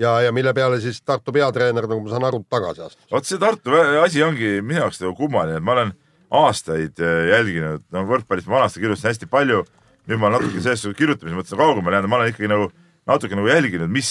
[0.00, 3.10] ja, ja mille peale siis Tartu peatreener, nagu ma saan aru, tagasi astus.
[3.12, 5.94] vot see Tartu asi ongi minu jaoks nagu kummaline, et ma olen
[6.34, 9.62] aastaid äh, jälginud, no võrkpallist ma vanasti kirjutasin hästi palju,
[10.08, 12.72] nüüd ma natuke selles suhtes kirjutamise mõttes kaugemale jäänud, ma olen ikkagi nagu
[13.08, 14.10] natuke nagu jälginud, mis,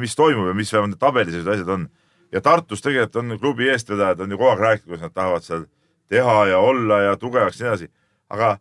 [0.00, 1.86] mis toimub ja mis vähemalt need tabelised asjad on.
[2.32, 5.66] ja Tartus tegelikult on klubi eestvedajad on ju kogu aeg rääkinud, kuidas nad tahavad seal
[6.12, 7.90] teha ja olla ja tugevaks ja nii edasi,
[8.34, 8.54] aga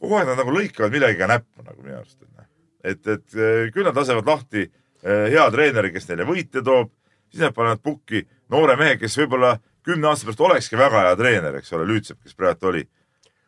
[0.00, 2.18] kogu aeg nad nagu lõikavad millegagi näppu nagu minu arust.
[2.84, 6.92] et, et eh, küll nad lasevad lahti eh, hea treeneri, kes neile võite toob,
[7.30, 8.22] siis nad panevad pukki
[8.52, 12.36] noore mehe, kes võib-olla kümne aasta pärast olekski väga hea treener, eks ole, Lüütsepp, kes
[12.38, 12.84] praegu oli.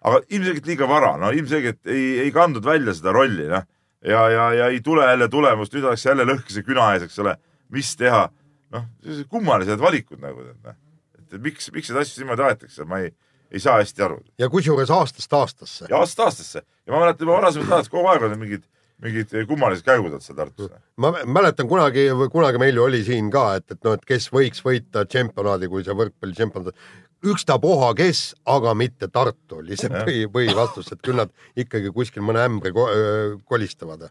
[0.09, 3.65] aga ilmselgelt liiga vara, no ilmselgelt ei, ei kandnud välja seda rolli, noh.
[4.07, 7.35] ja, ja, ja ei tule jälle tulemust, nüüd oleks jälle lõhkise küna ees, eks ole,
[7.75, 8.29] mis teha.
[8.75, 8.85] noh,
[9.31, 10.77] kummalised valikud nagu noh.
[11.19, 13.11] et miks, miks neid asju niimoodi aetakse, ma ei,
[13.53, 14.19] ei saa hästi aru.
[14.39, 15.87] ja kusjuures aastast aastasse.
[15.91, 18.63] ja aastast aastasse ja ma mäletan juba varasemalt ajast kogu aeg on mingid,
[19.05, 20.71] mingid kummalised käigud seal Tartus.
[20.97, 24.65] ma mäletan kunagi, kunagi meil ju oli siin ka, et, et noh, et kes võiks
[24.65, 26.79] võita tšempionaadi, kui see võrkpalli tšempionat,
[27.29, 32.45] ükstapuha kes, aga mitte Tartu oli see põhi, põhivastus, et küll nad ikkagi kuskil mõne
[32.47, 32.73] ämbri
[33.45, 34.09] kolistavad.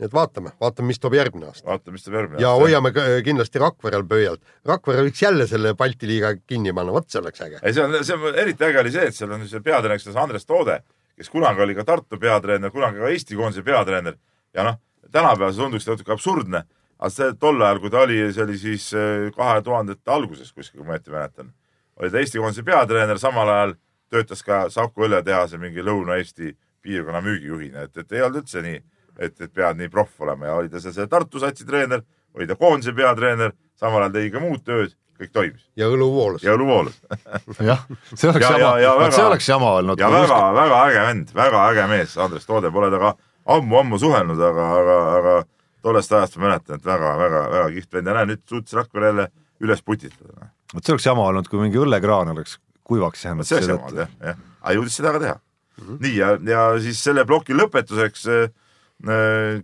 [0.00, 1.66] Nii et vaatame, vaatame, mis toob järgmine aasta.
[1.68, 2.54] vaata, mis tuleb järgmine ja.
[2.56, 4.40] hoiame ka- kindlasti Rakverel pöialt.
[4.66, 7.60] Rakvere võiks jälle selle Balti liiga kinni panna, vot see oleks äge.
[7.60, 10.16] ei, see on, see on eriti äge oli see, et seal on see peatreeneriks on
[10.16, 10.78] see Andres Toode,
[11.20, 14.16] kes kunagi oli ka Tartu peatreener, kunagi ka Eesti koondise peatreener
[14.56, 14.80] ja noh,
[15.12, 16.64] tänapäeval see tunduks natuke absurdne,
[16.98, 20.80] aga see tol ajal, kui ta oli, see oli siis äh, kahe tuhandete alguses kuskil,
[20.80, 21.52] kui ma õieti mäletan,
[22.00, 23.76] oli ta Eesti koondise peatreener, samal ajal
[24.10, 28.80] töötas ka Saku õlletehase mingi Lõuna-Eesti piirkonna müügijuhina, et, et ei olnud üldse nii,
[29.20, 32.02] et, et pead nii proff olema ja oli ta seal see Tartu satsi treener,
[32.34, 36.42] oli ta koondise peatreener, samal ajal tegi ka muud tööd, kõik toimis ja õluvoolus.
[36.46, 36.96] ja õluvoolus
[37.70, 37.82] jah,
[38.14, 40.00] see oleks Ja- jama ja- ja, see väga- oleks jama olnud.
[40.00, 43.16] ja väga-väga äge vend, väga äge mees, Andres Toode pole temaga
[43.50, 45.34] ammu-ammu suhelnud, aga, aga, aga
[45.82, 49.28] tollest ajast ma mäletan, et väga-väga-väga kihvt vend ja näe, nüüd suutis Rakvere jälle
[49.60, 50.48] üles putitada.
[50.74, 52.58] vot see oleks jama olnud, kui mingi õllekraan oleks
[52.88, 53.44] kuivaks jäänud.
[53.48, 55.84] see oleks jama olnud jah, jah, aga jõudis seda ka teha mm.
[55.86, 56.00] -hmm.
[56.04, 58.50] nii ja, ja siis selle ploki lõpetuseks äh,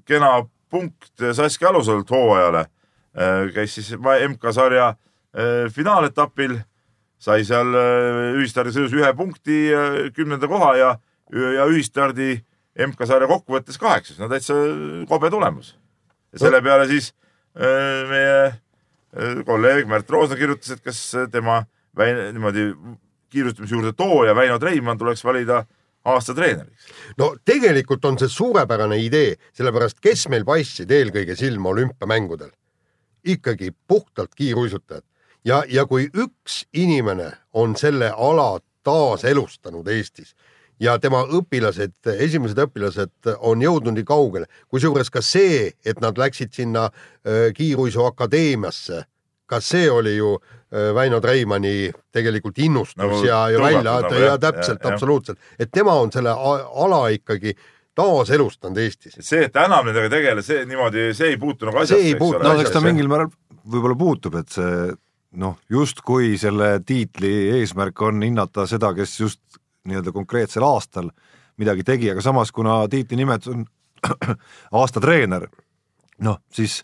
[0.07, 0.31] kena
[0.71, 2.67] punkt Saskia Alusaalt hooajale.
[3.17, 6.59] Äh,, käis siis MK-sarja äh, finaaletapil,
[7.19, 9.61] sai seal äh, ühistardi sõidus ühe punkti,
[10.17, 10.91] kümnenda koha ja,
[11.33, 12.35] ja ühistardi
[12.77, 14.55] MK-sarja kokkuvõttes kaheksas, no täitsa
[15.09, 15.75] kobe tulemus.
[16.33, 17.15] ja selle peale siis
[17.57, 21.01] äh, meie äh, kolleeg Märt Roosna kirjutas, et kas
[21.33, 21.63] tema
[21.97, 22.69] väi- niimoodi
[23.33, 25.65] kiirustamise juurde tooja Väino Treimann tuleks valida
[26.07, 26.87] aasta treeneriks.
[27.19, 32.51] no tegelikult on see suurepärane idee, sellepärast kes meil paistsid eelkõige silma olümpiamängudel?
[33.27, 35.03] ikkagi puhtalt kiiruisutajad
[35.45, 40.35] ja, ja kui üks inimene on selle ala taaselustanud Eestis
[40.81, 46.53] ja tema õpilased, esimesed õpilased on jõudnud nii kaugele, kusjuures ka see, et nad läksid
[46.55, 49.03] sinna äh, kiiruisuakadeemiasse,
[49.47, 54.37] ka see oli ju äh, Väino Treimanni tegelikult innustus Nagu ja, ja välja nagu, ja
[54.43, 57.55] täpselt, absoluutselt, et tema on selle ala ikkagi
[57.97, 59.17] taaselustanud Eestis.
[59.21, 62.43] see, et ta enam nendega ei tegele, see niimoodi, see ei puutu nagu See asjasse,
[62.45, 63.31] no eks ta mingil määral
[63.67, 64.91] võib-olla puutub, et see
[65.41, 69.41] noh, justkui selle tiitli eesmärk on hinnata seda, kes just
[69.87, 71.11] nii-öelda konkreetsel aastal
[71.61, 73.65] midagi tegi, aga samas kuna tiitli nimetus on
[74.81, 75.49] aasta treener,
[76.25, 76.83] noh siis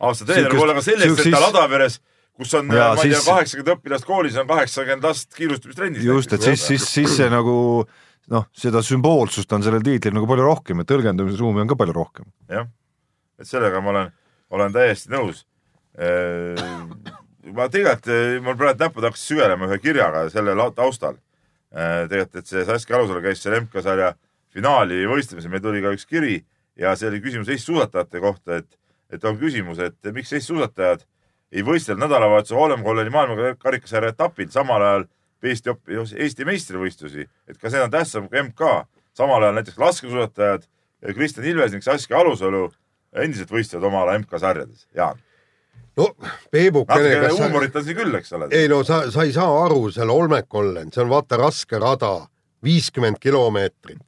[0.00, 2.00] aasta treener võib olla ka sellest, et ta Ladaveres,
[2.36, 6.04] kus on, ma ei tea, kaheksakümmend õpilast koolis on kaheksakümmend last kiirustamistrennis.
[6.04, 7.56] just, et siis, siis, siis see nagu
[8.32, 12.28] noh, seda sümboolsust on sellel tiitlil nagu palju rohkem ja tõlgendamisruumi on ka palju rohkem.
[12.52, 12.68] jah,
[13.40, 14.14] et sellega ma olen
[14.50, 15.44] olen täiesti nõus.
[17.56, 18.10] ma tegelikult,
[18.44, 21.16] mul praegu näpud hakkasid sügelema ühe kirjaga selle taustal.
[21.72, 24.14] tegelikult, et see Saskia Alusalu käis seal MK-sarja
[24.54, 26.38] finaali võistlemisel, meil tuli ka üks kiri
[26.78, 28.68] ja see oli küsimus Eesti suusatajate kohta, et,
[29.10, 31.04] et on küsimus, et miks Eesti suusatajad
[31.52, 35.06] ei võistelnud nädalavahetusel Holm-Kolleni maailmakarikasarja etapil samal ajal
[35.46, 35.74] Eesti,
[36.16, 38.72] Eesti meistrivõistlusi, et kas need on tähtsam kui MK.
[39.14, 40.66] samal ajal näiteks laskesuusatajad
[41.14, 42.66] Kristjan Ilves ning Saskia Alusalu
[43.16, 44.86] endiselt võistlevad oma ala MK-sarjades.
[44.96, 45.20] Jaan,
[45.96, 46.08] no
[46.50, 48.48] Peebukene, natukene huumorit on siin küll, eks ole.
[48.50, 52.18] ei no sa, sa ei saa aru, seal Olmekollen, see on vaata raske rada,
[52.64, 54.04] viiskümmend kilomeetrit.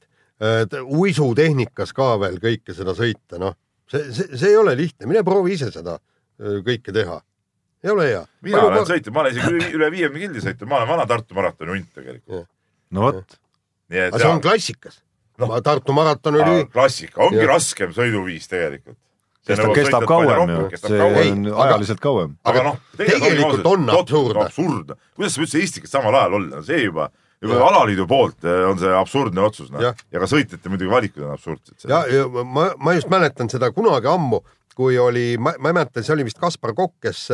[0.83, 3.57] uisutehnikas ka veel kõike seda sõita, noh,
[3.91, 5.97] see, see, see ei ole lihtne, mine proovi ise seda
[6.39, 7.19] kõike teha.
[7.83, 8.23] ei ole hea.
[8.45, 11.75] mina olen sõitnud, ma olen isegi üle- viiekümne kildi sõitnud, ma olen vana Tartu maratoni
[11.77, 12.47] hunt tegelikult.
[12.91, 13.37] no vot,
[13.91, 15.01] aga see on klassikas
[15.39, 15.61] no..
[15.65, 17.53] Tartu maraton oli klassika, ongi Jah.
[17.53, 18.97] raskem sõiduviis tegelikult.
[19.47, 22.35] kestab, kestab kauem ju, see on aga- ajaliselt kauem.
[22.45, 24.45] aga noh, tegelikult on absurdne.
[24.45, 24.99] absurdne.
[25.15, 27.09] kuidas saab üldse Eestikas samal ajal olla, see juba,
[27.41, 31.35] juba alaliidu poolt eh, on see absurdne otsus, noh ja ka sõitjate muidugi valikud on
[31.35, 31.85] absurdsed.
[31.89, 34.41] ja, ja ma, ma just mäletan seda kunagi ammu,
[34.79, 37.25] kui oli, ma ei mäleta, see oli vist Kaspar Kokk, kes,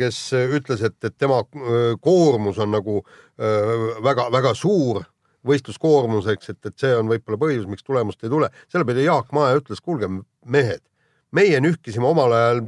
[0.00, 0.20] kes
[0.56, 3.02] ütles, et, et tema öö, koormus on nagu
[3.36, 5.02] väga-väga suur
[5.46, 8.48] võistluskoormuseks, et, et see on võib-olla põhjus, miks tulemust ei tule.
[8.72, 10.08] selle peale Jaak Maaja ütles, kuulge
[10.44, 10.82] mehed,
[11.36, 12.64] meie nühkisime omal ajal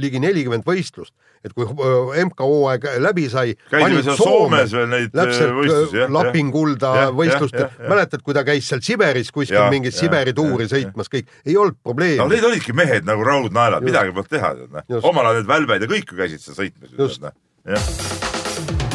[0.00, 1.14] ligi nelikümmend võistlust,
[1.46, 3.54] et kui öö, MK-hooaeg läbi sai.
[3.70, 6.12] käisime seal Soomes veel neid eh, täpselt võistlusi, jah.
[6.16, 7.90] Lapinkulda Jah, jah, võistlustel jah,, jah.
[7.92, 11.30] mäletad, kui ta käis seal Siberis kuskil Jah, mingit jah, Siberi tuuri jah, sõitmas, kõik,
[11.46, 12.46] ei olnud no probleemi need.
[12.50, 15.00] olidki mehed nagu raudnaelad, midagi polnud teha, tead noh.
[15.10, 16.94] Omal ajal need välbed ja kõik ju käisid seal sõitmas.
[16.98, 17.26] Just.
[17.66, 17.88] jah.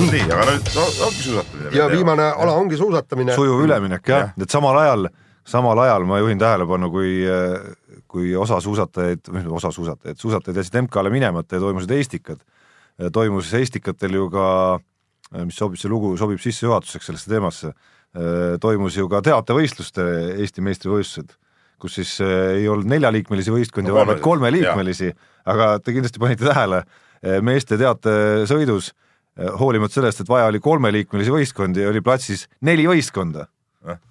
[0.01, 1.73] nii, aga nüüd no, ongi suusatamine.
[1.77, 3.35] ja viimane ala ongi suusatamine.
[3.37, 5.09] sujuv üleminek jah Jah., et samal ajal,
[5.47, 7.21] samal ajal ma juhin tähelepanu, kui,
[8.11, 12.41] kui osa suusatajaid, või osa suusatajaid, suusatajad jätsid MK-le minemata ja toimusid Eestikad.
[13.13, 14.47] toimus Eestikatel ju ka,
[15.47, 17.71] mis sobib, see lugu sobib sissejuhatuseks sellesse teemasse,
[18.61, 20.03] toimus ju ka teatevõistluste
[20.43, 21.37] Eesti meistrivõistlused,
[21.81, 25.13] kus siis eh, ei olnud neljaliikmelisi võistkondi, No vaid kolmeliikmelisi,
[25.49, 26.83] aga te kindlasti panite tähele,
[27.41, 28.91] meeste teatesõidus
[29.61, 33.47] hoolimata sellest, et vaja oli kolmeliikmelisi võistkondi, oli platsis neli võistkonda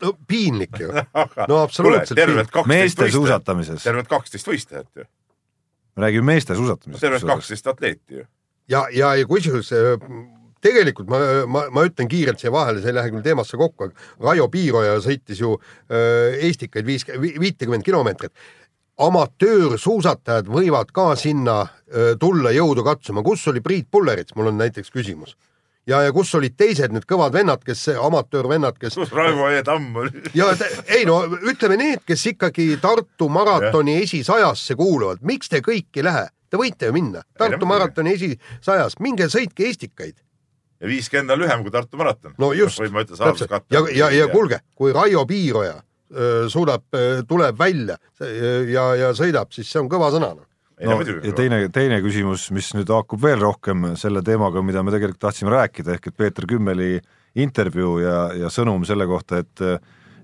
[0.02, 0.90] no piinlik ju.
[1.50, 2.18] no absoluutselt
[2.50, 5.06] kaksteist meeste suusatamises, tervelt kaksteist võistlejat ju,
[5.96, 7.06] me räägime meeste suusatamisest.
[7.06, 8.28] tervelt kaksteist atleeti ju.
[8.68, 10.06] ja, ja, ja kusjuures äh,
[10.64, 14.30] tegelikult ma, ma, ma ütlen kiirelt siia vahele, see ei lähe küll teemasse kokku, aga
[14.30, 18.34] Raio Piiroja sõitis ju äh, Eestikaid viis, viitekümmet kilomeetrit.
[19.00, 24.90] amatöörsuusatajad võivad ka sinna äh, tulla jõudu katsuma, kus oli Priit Pullerits, mul on näiteks
[24.92, 25.36] küsimus.
[25.86, 30.22] ja, ja kus olid teised need kõvad vennad, kes, amatöörvennad, kes Raivo E Tamm oli?
[30.34, 30.50] ja
[30.86, 36.26] ei no ütleme need, kes ikkagi Tartu maratoni esisajasse kuuluvad, miks te kõik ei lähe?
[36.50, 37.70] Te võite ju minna Tartu muidugi.
[37.72, 40.16] maratoni esisajas, minge sõitke Eestikaid.
[40.80, 42.34] ja viiskümmend on lühem kui Tartu maraton.
[42.38, 46.82] no just, täpselt ja, ja, ja kuulge, kui Raio Piiroja öö, suudab,
[47.28, 50.46] tuleb välja see- ja, ja sõidab, siis see on kõva sõna noh.
[50.86, 55.20] No ja teine, teine küsimus, mis nüüd haakub veel rohkem selle teemaga, mida me tegelikult
[55.26, 56.94] tahtsime rääkida, ehk et Peeter Kümmeli
[57.40, 59.66] intervjuu ja, ja sõnum selle kohta, et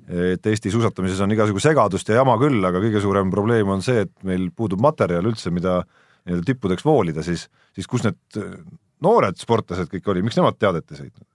[0.07, 4.05] et Eesti suusatamises on igasugu segadust ja jama küll, aga kõige suurem probleem on see,
[4.05, 8.39] et meil puudub materjal üldse, mida nii-öelda tippudeks voolida, siis, siis kus need
[9.03, 11.27] noored sportlased kõik olid, miks nemad teadet ei sõitnud?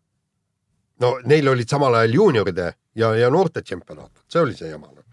[1.01, 5.03] no neil olid samal ajal juunioride ja, ja noorte tšempionaat, see oli see jama noh.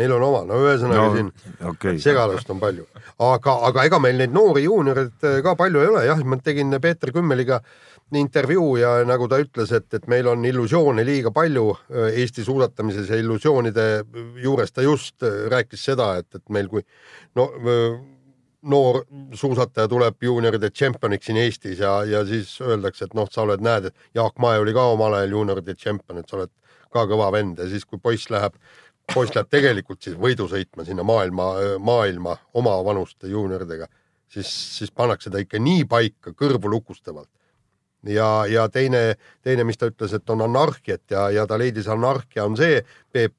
[0.00, 1.30] Neil on oma, no ühesõnaga no, siin
[1.70, 2.86] okay., segadust on palju,
[3.26, 6.74] aga, aga ega meil neid noori juunioreid äh, ka palju ei ole, jah, ma tegin
[6.80, 7.60] Peeter Kümmeliga
[8.16, 13.12] intervjuu ja nagu ta ütles, et, et meil on illusioone liiga palju äh, Eesti suusatamises
[13.12, 13.90] ja illusioonide
[14.42, 16.82] juures ta just äh, rääkis seda, et, et meil kui
[17.38, 17.50] no
[18.62, 23.62] noor suusataja tuleb juunioride tšempioniks siin Eestis ja, ja siis öeldakse, et noh, sa oled,
[23.64, 26.52] näed, Jaak Mae oli ka omal ajal juunioride tšempion, et sa oled
[26.92, 28.56] ka kõva vend ja siis, kui poiss läheb
[29.14, 31.50] poiss läheb tegelikult siis võidu sõitma sinna maailma,
[31.82, 33.88] maailma oma vanuste juunioridega,
[34.30, 37.30] siis, siis pannakse ta ikka nii paika kõrvulukustavalt.
[38.08, 42.44] ja, ja teine, teine, mis ta ütles, et on anarhiat ja, ja ta leidis anarhia
[42.44, 42.82] on see,
[43.12, 43.34] Peep,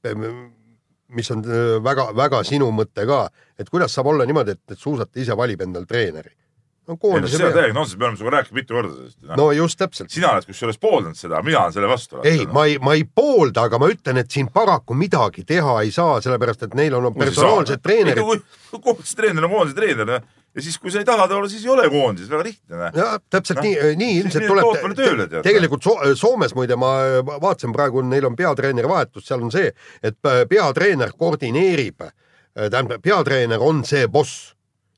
[1.12, 1.42] mis on
[1.84, 3.26] väga-väga sinu mõte ka,
[3.60, 6.32] et kuidas saab olla niimoodi, et, et suusataja ise valib endale treeneri.
[6.92, 9.18] No no koondise täiega nonsenss, me oleme sinuga rääkinud mitu korda sellest.
[9.38, 10.12] no just täpselt.
[10.12, 12.20] sina oled kusjuures pooldanud seda, mina olen selle vastu.
[12.28, 15.92] ei, ma ei, ma ei poolda, aga ma ütlen, et siin paraku midagi teha ei
[15.96, 18.24] saa, sellepärast et neil on personaalsed treenerid.
[18.78, 20.30] koondise treener on koondise treener noh.
[20.56, 22.78] ja siis, kui sa ei taha ta olla, siis ei ole koondises, väga lihtne.
[22.78, 23.02] noh.
[23.04, 25.46] jah, täpselt Noh, nii, nii siis ilmselt nii tootmine tööle, tuleb tead..
[25.50, 26.96] tegelikult so Soomes muide ma
[27.32, 29.72] vaatasin praegu, neil on peatreeneri vahetus, seal on see,
[30.04, 30.18] et
[30.50, 32.10] peatreener koordineerib,
[32.56, 34.52] tähendab, peatreener on see boss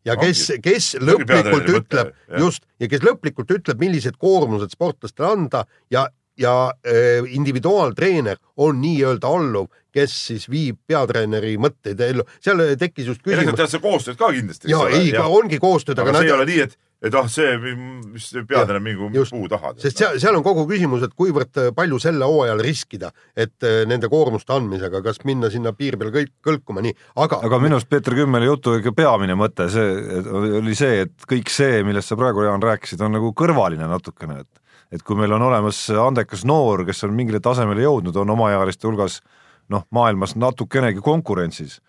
[0.07, 6.05] ja kes, kes lõplikult ütleb just ja kes lõplikult ütleb, millised koormused sportlastele anda ja,
[6.39, 6.55] ja
[6.87, 13.55] äh, individuaaltreener on nii-öelda alluv, kes siis viib peatreeneri mõtteid ellu, seal tekkis just küsimus.
[13.59, 14.71] tehakse koostööd ka kindlasti.
[14.71, 17.57] ja ei, ongi koostööd, aga aga see ei ole nad, nii, et, et ah, see,
[17.59, 19.33] mis peatreener mingu just.
[19.35, 19.73] puu taha.
[19.81, 23.83] sest seal, seal on kogu küsimus, et kuivõrd äh, palju sel hooajal riskida, et äh,
[23.89, 26.95] nende koormuste andmisega, kas minna sinna piiri peal kõik kõlkuma, nii,
[27.25, 30.23] aga, aga minu arust Peeter Kümmeli jutu ikka peamine mõte see
[30.61, 34.61] oli see, et kõik see, millest sa praegu, Jaan, rääkisid, on nagu kõrvaline natukene, et
[34.93, 39.23] et kui meil on olemas andekas noor, kes on mingile tasemele jõudnud, on omaealiste hulgas
[39.73, 41.79] noh, maailmas natukenegi konkurentsis,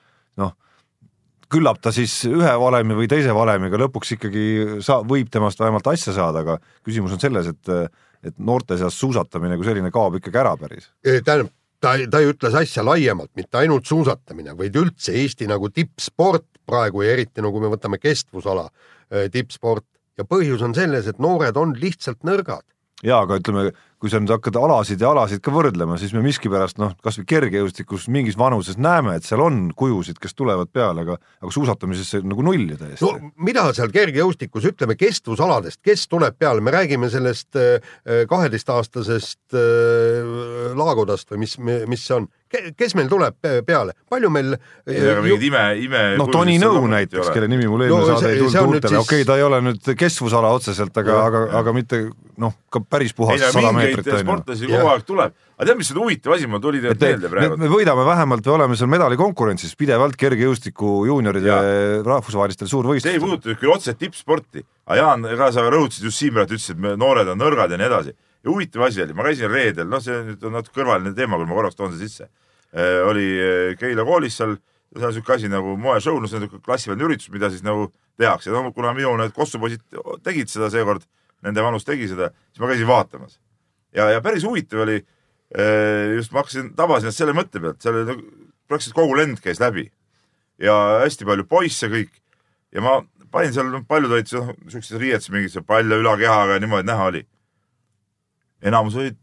[0.40, 0.54] noh
[1.52, 4.46] küllap ta siis ühe valemi või teise valemiga lõpuks ikkagi
[4.84, 7.74] sa-, võib temast vähemalt asja saada, aga küsimus on selles, et
[8.24, 10.88] et noorte seas suusatamine kui selline kaob ikkagi ära päris.
[11.04, 11.50] Tähendab,
[11.84, 17.04] ta, ta ei ütle asja laiemalt, mitte ainult suusatamine, vaid üldse Eesti nagu tippsport praegu
[17.04, 18.68] ja eriti nagu me võtame kestvusala
[19.10, 19.84] eh, tippsport
[20.18, 22.64] ja põhjus on selles, et noored on lihtsalt nõrgad.
[23.04, 23.70] jaa, aga ütleme,
[24.02, 27.26] kui sa nüüd hakkad alasid ja alasid ka võrdlema, siis me miskipärast noh, kas või
[27.30, 32.24] kergejõustikus mingis vanuses näeme, et seal on kujusid, kes tulevad peale, aga aga suusatamises see
[32.24, 33.04] nagu null ju täiesti.
[33.04, 37.94] No mida seal kergejõustikus, ütleme kestvusaladest, kes tuleb peale, me räägime sellest eh,
[38.30, 42.28] kaheteistaastasest äh, Laagodast või mis, mis see on,
[42.78, 46.02] kes meil tuleb pe- peale, palju meil aga mingid ime, ime.
[46.20, 49.22] noh, Toni Nõu näiteks, kelle nimi mul eelmine No saade ei tulnud nüüd siis- okei
[49.22, 52.04] okay,, ta ei ole nüüd kestvusala otseselt, aga, aga, aga mitte
[52.40, 55.90] noh, ka päris ei puhas no sada meetrit sportlasi kogu aeg tuleb, aga tead, mis
[55.94, 57.58] on huvitav asi, mul tuli tegelikult meelde me, praegu.
[57.62, 61.58] me võidame vähemalt, me oleme seal medalikonkurentsis pidevalt kergejõustiku juunioride
[62.06, 63.20] rahvusvahelistel see ei suurvõistlustel.
[63.22, 66.86] puuduta nüüd küll otseselt tippsporti, aga Jaan, ka sa rõhutasid just siin praegu, ütlesid, et
[66.86, 68.14] me noored on nõrgad ja nii edasi.
[68.44, 71.48] ja huvitav asi oli, ma käisin reedel, noh, see nüüd on natuke kõrvaline teema, küll
[71.48, 72.28] ma korraks toon selle sisse.
[73.06, 74.56] Oli eh, Keila koolis seal,
[74.94, 77.88] seal on siuke asi nagu moeshow, no see on niisugune klassiväline üritus, mida siis nagu
[78.20, 79.82] tehakse, no kuna minu need kossupoisid
[80.26, 81.04] tegid seda seekord,
[81.44, 83.38] nende vanus tegi seda, siis ma käisin vaatamas.
[83.94, 85.00] ja, ja päris huvitav oli,
[86.16, 88.24] just ma hakkasin, tabasin ennast selle mõtte pealt, seal oli nagu
[88.70, 89.88] praktiliselt kogu lend käis läbi
[90.62, 92.12] ja hästi palju poisse kõik
[92.74, 92.98] ja ma
[93.34, 97.24] panin seal, paljud olid seal siukses riietes mingisse palja ülakehaga ja niimoodi näha oli.
[98.62, 99.18] enamus olid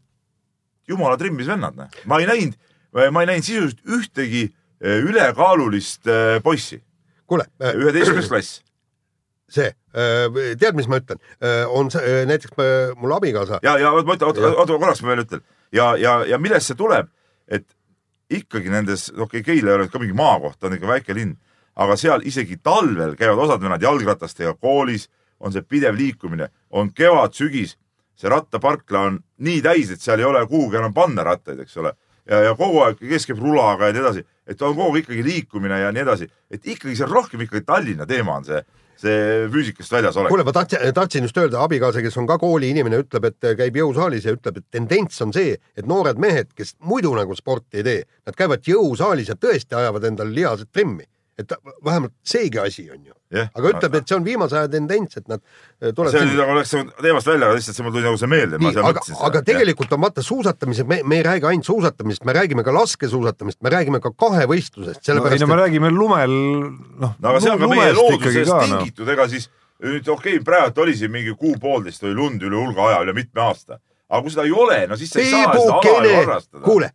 [0.88, 1.88] jumala trimmis vennad, noh.
[2.06, 2.58] ma ei näinud,
[2.92, 4.42] ma ei näinud sisuliselt ühtegi
[4.80, 6.82] eh, ülekaalulist eh, poissi,
[7.26, 8.60] kuule, üheteistkümnes klass.
[9.52, 11.18] see, tead, mis ma ütlen,
[11.76, 12.54] on see näiteks
[12.96, 15.42] mul abikaasa, ja, ja oota, oota, oota, oota korraks ma veel ütlen.
[15.72, 17.10] Ja, ja, ja millest see tuleb,
[17.52, 17.66] et
[18.32, 21.36] ikkagi nendes, okei okay,, Keila ei ole ka mingi maakoht, ta on ikka väike linn,
[21.76, 25.08] aga seal isegi talvel käivad osad vennad jalgratastega koolis,
[25.40, 27.76] on see pidev liikumine, on kevad-sügis,
[28.18, 31.94] see rattaparkla on nii täis, et seal ei ole kuhugi enam panna rattaid, eks ole.
[32.30, 35.24] ja, ja kogu aeg kes käib rulaga ja nii edasi, et on kogu aeg ikkagi
[35.26, 38.62] liikumine ja nii edasi, et ikkagi see on rohkem ikkagi Tallinna teema on see,
[39.02, 40.34] see füüsikast väljas olek.
[40.34, 44.28] kuule, ma tahtsin, tahtsin just öelda, abikaasa, kes on ka kooliinimene, ütleb, et käib jõusaalis
[44.28, 48.04] ja ütleb, et tendents on see, et noored mehed, kes muidu nagu sporti ei tee,
[48.26, 51.08] nad käivad jõusaalis ja tõesti ajavad endale lihased trimmi.
[51.38, 51.52] Et
[51.84, 53.14] vähemalt seegi asi on ju.
[53.32, 53.48] Jah.
[53.56, 55.40] aga ütleb, et see on viimase aja tendents, et nad
[55.80, 58.28] see tulevad oli nagu läks nagu teemast välja, aga lihtsalt see mul tuli nagu see
[58.28, 58.58] meelde.
[58.82, 62.74] aga, aga tegelikult on vaata suusatamised, me, me ei räägi ainult suusatamisest, me räägime ka
[62.76, 66.36] laskesuusatamist, me räägime ka kahevõistlusest, no, ei sellepärast no me räägime lumel,
[67.00, 68.68] noh no aga see on ka meie loodusest noh.
[68.68, 69.48] tingitud, ega siis
[69.80, 73.46] nüüd okei okay,, praegu oli siin mingi kuu-poolteist oli lund üle hulga aja, üle mitme
[73.48, 73.80] aasta.
[74.12, 76.64] Aga kui seda ei ole, no siis sa ei saa seda ala ju harrastada.
[76.66, 76.90] kuule,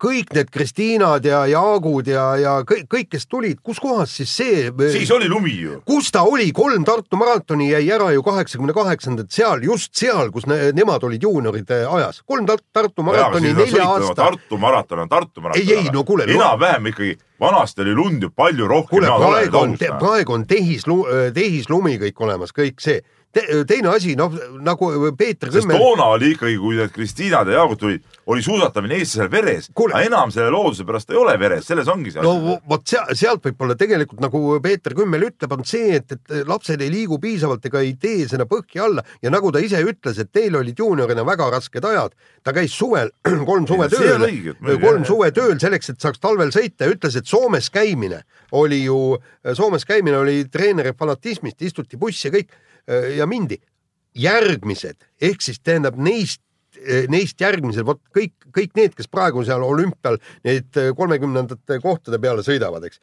[0.00, 4.64] kõik need Kristiinad ja Jaagud ja, ja kõik, kõik, kes tulid, kus kohas siis see,
[4.92, 5.80] siis oli lumi ju.
[5.86, 10.48] kus ta oli, kolm Tartu maratoni jäi ära ju kaheksakümne kaheksandat seal, just seal, kus
[10.50, 14.16] ne, nemad olid juunioride ajas, kolm Tar Tartu maratoni nelja aasta.
[14.24, 15.62] Tartu maraton on Tartu maraton.
[15.62, 18.96] Ei, ei, no kuule, enam-vähem ikkagi, vanasti oli lund ju palju rohkem.
[18.96, 21.04] kuule, praegu on, praegu on tehislu-,
[21.36, 23.02] tehislumi kõik olemas, kõik see
[23.34, 23.64] Te,.
[23.68, 27.80] teine asi, noh nagu Peeter sest Kümmel, toona oli ikkagi, kui need Kristiinad ja Jaagud
[27.80, 31.88] tulid, oli suusatamine Eestis seal veres, aga enam selle looduse pärast ei ole veres, selles
[31.92, 32.56] ongi see no asi.
[32.70, 36.92] vot seal, sealt võib-olla tegelikult nagu Peeter Kümmel ütleb, on see, et, et lapsed ei
[36.92, 39.04] liigu piisavalt ega ei tee seda põhja alla.
[39.22, 43.12] Ja nagu ta ise ütles, et teil olid juuniorina väga rasked ajad, ta käis suvel
[43.50, 44.26] kolm suve tööl.
[44.82, 46.88] kolm suve tööl selleks, et saaks talvel sõita.
[46.88, 48.22] Ja ütles, et Soomes käimine
[48.56, 49.18] oli ju,
[49.52, 52.56] Soomes käimine oli treeneri fanatismist, istuti bussi ja kõik
[53.16, 53.60] ja mindi.
[54.14, 56.43] järgmised ehk siis tähendab neist
[57.10, 62.86] neist järgmised, vot kõik, kõik need, kes praegu seal olümpial neid kolmekümnendate kohtade peale sõidavad,
[62.88, 63.00] eks.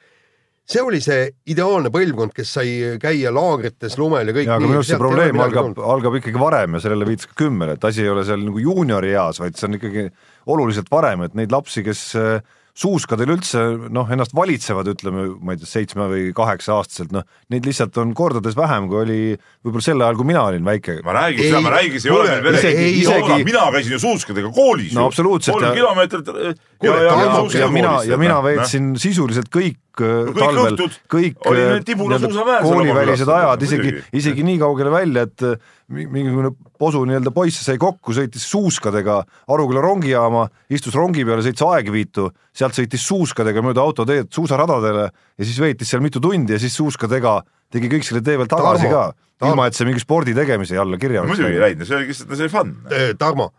[0.71, 4.47] see oli see ideaalne põlvkond, kes sai käia laagrites lumel ja kõik.
[4.49, 7.75] ja aga minu arust see probleem algab, algab ikkagi varem ja sellele viitas ka Kümmel,
[7.75, 10.07] et asi ei ole seal nagu juuniori eas, vaid see on ikkagi
[10.51, 13.61] oluliselt varem, et neid lapsi, kes äh, suuskadel üldse
[13.91, 18.13] noh, ennast valitsevad, ütleme, ma ei tea, seitsme või kaheksa aastaselt, noh, neid lihtsalt on
[18.17, 19.19] kordades vähem, kui oli
[19.65, 20.99] võib-olla sel ajal, kui mina olin väike.
[21.03, 23.91] ma räägin, Ei, seda ma räägin, see ei ole meil vene isegi- isegi- mina käisin
[23.97, 25.11] ju suuskadega koolis No ju.
[25.11, 28.43] absoluutselt, kolm ja- kilomeetrit äh, ja, ja, ja, suuskadega ja mina ja mina noh.
[28.47, 30.77] veetsin sisuliselt kõik äh, kõik talvel
[31.11, 35.57] kõik äh, koolivälised ajad isegi isegi nii kaugele välja, et äh,
[35.91, 39.19] mingisugune posu nii-öelda poiss sai kokku, sõitis suuskadega
[39.51, 45.59] Aruküla rongijaama, istus rongi peale, sõitis Aegviitu, sealt sõitis suuskadega mööda autoteed suusaradadele ja siis
[45.61, 49.51] veetis seal mitu tundi ja siis suuskadega tegi kõik selle tee peal tagasi Tarmo, ka,
[49.51, 52.47] ilma et see mingi spordi tegemise alla kirja muidugi ei läinud, see oli lihtsalt, see
[52.47, 52.73] oli fun.
[53.19, 53.51] Tarmo,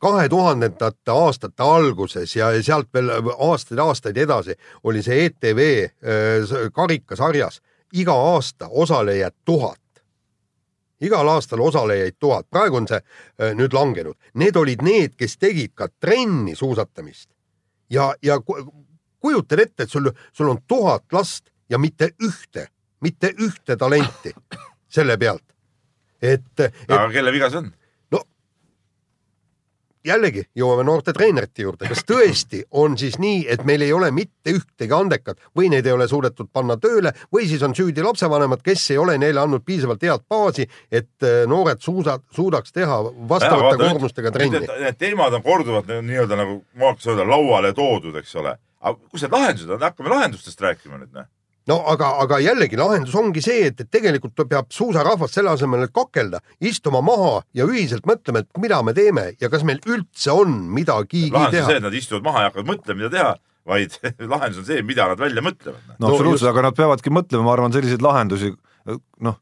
[0.00, 5.60] kahe tuhandendate aastate alguses ja sealt veel aastaid-aastaid edasi oli see ETV
[6.72, 7.60] karikasarjas
[7.94, 9.78] iga aasta osalejaid tuhat.
[11.04, 14.16] Igal aastal osalejaid tuhat, praegu on see äh, nüüd langenud.
[14.34, 17.30] Need olid need, kes tegid ka trenni suusatamist
[17.90, 18.60] ja, ja ku-
[19.24, 22.68] kujutad ette, et sul, sul on tuhat last ja mitte ühte,
[23.00, 24.34] mitte ühte talenti
[24.88, 25.44] selle pealt.
[26.22, 27.72] et, et aga kelle viga see on?
[30.04, 34.52] Jällegi jõuame noorte treenerite juurde, kas tõesti on siis nii, et meil ei ole mitte
[34.52, 38.90] ühtegi andekat või neid ei ole suudetud panna tööle või siis on süüdi lapsevanemad, kes
[38.94, 44.30] ei ole neile andnud piisavalt head baasi, et äh, noored suusa, suudaks teha vastavate koormustega
[44.34, 48.56] trenni Need, teemad on korduvalt nii- nii-öelda nagu ma hakkas öelda lauale toodud, eks ole.
[48.84, 51.24] aga kus need lahendused on, hakkame lahendustest rääkima nüüd, noh.
[51.70, 55.94] No aga, aga jällegi lahendus ongi see, et, et tegelikult peab suusarahvas selle asemel, et
[55.94, 60.58] kakelda, istuma maha ja ühiselt mõtlema, et mida me teeme ja kas meil üldse on
[60.74, 63.32] midagigi lahendus on teha see, et nad istuvad maha ja hakkavad mõtlema, mida teha,
[63.74, 63.96] vaid
[64.34, 65.80] lahendus on see, mida nad välja mõtlevad.
[65.88, 68.52] no No absoluutselt just., aga nad peavadki mõtlema, ma arvan, selliseid lahendusi,
[69.24, 69.40] noh,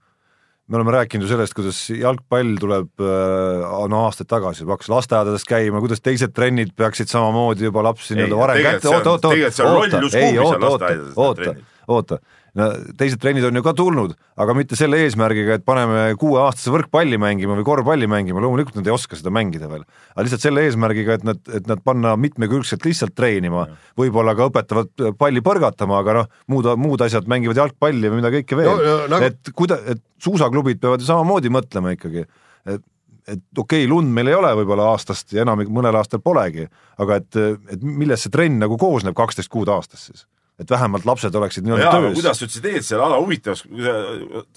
[0.70, 5.82] me oleme rääkinud ju sellest, kuidas jalgpall tuleb äh, no aastaid tagasi, hakkas lasteaedades käima,
[5.82, 9.66] kuidas teised trennid peaksid samamoodi juba lapsi nii-öelda varem kätte, oota, oota, oota,
[9.98, 11.54] lollus ei oota, oota oota
[11.90, 12.18] oota,
[12.58, 12.68] no
[12.98, 14.12] teised trennid on ju ka tulnud,
[14.42, 18.94] aga mitte selle eesmärgiga, et paneme kuueaastase võrkpalli mängima või korvpalli mängima, loomulikult nad ei
[18.94, 23.16] oska seda mängida veel, aga lihtsalt selle eesmärgiga, et nad, et nad panna mitmekülgselt lihtsalt
[23.18, 23.66] treenima,
[23.98, 28.60] võib-olla ka õpetavad palli põrgatama, aga noh, muud, muud asjad mängivad jalgpalli või mida kõike
[28.60, 28.72] veel.
[28.72, 32.26] No, no, nagu- et kuida-, et suusaklubid peavad ju samamoodi mõtlema ikkagi,
[32.70, 32.88] et
[33.28, 36.66] et okei okay,, lund meil ei ole võib-olla aastast ja enamik mõnel aastal polegi,
[37.02, 37.38] aga et,
[37.70, 40.24] et millest see trenn nagu koosneb kaksteist kuud aastas siis?
[40.60, 42.14] Et vähemalt lapsed oleksid nii-öelda töös.
[42.18, 43.94] kuidas sa üldse teed selle ala huvitavaks, kui sa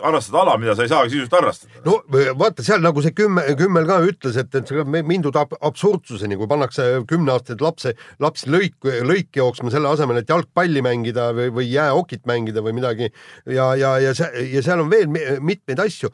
[0.03, 1.79] harrastad ala, mida sa ei saagi sisuliselt harrastada?
[1.85, 1.95] no
[2.41, 6.37] vaata seal nagu see kümme, kümmel ka ütles, et, et see on mindud ab- absurdsuseni,
[6.39, 8.75] kui pannakse kümneaastaseid lapse, lapsi lõik,
[9.07, 13.09] lõiki jooksma selle asemel, et jalgpalli mängida või, või jäähokit mängida või midagi
[13.47, 16.11] ja, ja, ja see ja seal on veel mi- mitmeid asju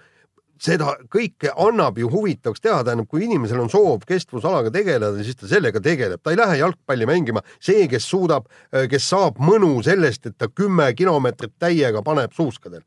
[0.61, 5.49] seda kõike annab ju huvitavaks teha, tähendab, kui inimesel on soov kestvusalaga tegeleda, siis ta
[5.49, 7.41] sellega tegeleb, ta ei lähe jalgpalli mängima.
[7.59, 8.47] see, kes suudab,
[8.89, 12.83] kes saab mõnu sellest, et ta kümme kilomeetrit täiega paneb suuskadel,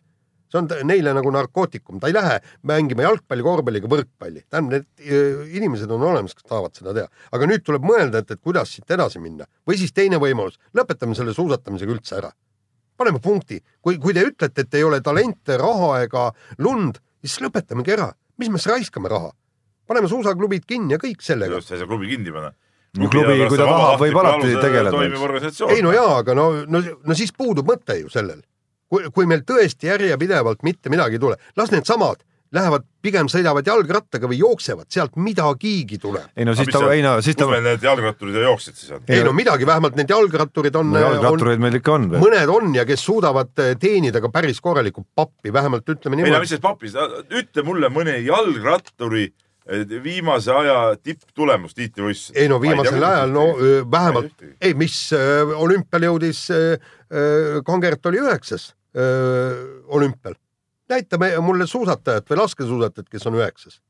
[0.50, 4.44] see on neile nagu narkootikum, ta ei lähe mängima jalgpalli, korvpalli ega võrkpalli.
[4.50, 8.30] tähendab, need öö, inimesed on olemas, kes tahavad seda teha, aga nüüd tuleb mõelda, et,
[8.30, 9.48] et kuidas siit edasi minna.
[9.66, 12.30] Või siis teine võimalus, lõpetame selle suusatamisega üldse ära.
[12.94, 16.28] Paneme punkti, kui, kui te ütlete, et ei ole talente, raha ega
[16.62, 18.10] lund, siis lõpetamegi ära,
[18.40, 19.32] mis me siis raiskame raha,
[19.88, 21.60] paneme suusaklubid kinni ja kõik sellega.
[21.62, 22.52] sa ei saa klubi kinni panna.
[22.94, 25.22] No klubi, kui ta tahab, võib alati tegeleda, eks.
[25.28, 25.72] organisatsioon.
[25.74, 28.44] ei no jaa, aga no, no, no siis puudub mõte ju sellel.
[28.88, 32.22] kui, kui meil tõesti järjepidevalt mitte midagi ei tule, las needsamad
[32.54, 36.26] lähevad, pigem sõidavad jalgrattaga või jooksevad, sealt midagigi tuleb.
[36.36, 38.92] ei no siis ta, ei no siis ta kus, meil need jalgratturid ja jooksjad siis
[38.96, 39.06] on?
[39.08, 42.74] ei no midagi, vähemalt need jalgratturid on, no on, jalgrattureid meil ikka on mõned on
[42.76, 46.54] ja kes suudavad eh, teenida ka päris korralikku pappi, vähemalt ütleme ei no niimoodi mis.
[46.54, 46.94] siis papis,
[47.40, 52.38] ütle mulle mõne jalgratturi eh, viimase aja tipptulemus tiitlivõistlusel.
[52.40, 53.48] ei no viimasel ajal, no
[53.90, 56.46] vähemalt Ma ei mis olümpial jõudis,
[57.66, 60.34] Kangert oli üheksas olümpial.
[60.90, 63.80] Näita mulle suusatajat või laskesuusatajat, kes on üheksas.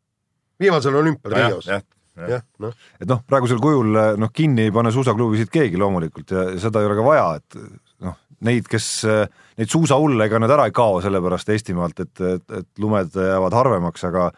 [0.61, 1.66] viimasel olümpial Rios.
[1.66, 1.82] jah,
[2.16, 2.28] jah.
[2.36, 6.82] jah, noh, et noh, praegusel kujul noh, kinni ei pane suusaklubisid keegi loomulikult ja seda
[6.82, 7.59] ei ole ka vaja, et
[8.07, 8.88] noh, neid, kes
[9.59, 14.07] neid suusahulle, ega nad ära ei kao sellepärast Eestimaalt, et, et, et lumed jäävad harvemaks,
[14.11, 14.30] aga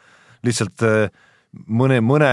[0.47, 1.11] lihtsalt eh,
[1.67, 2.31] mõne, mõne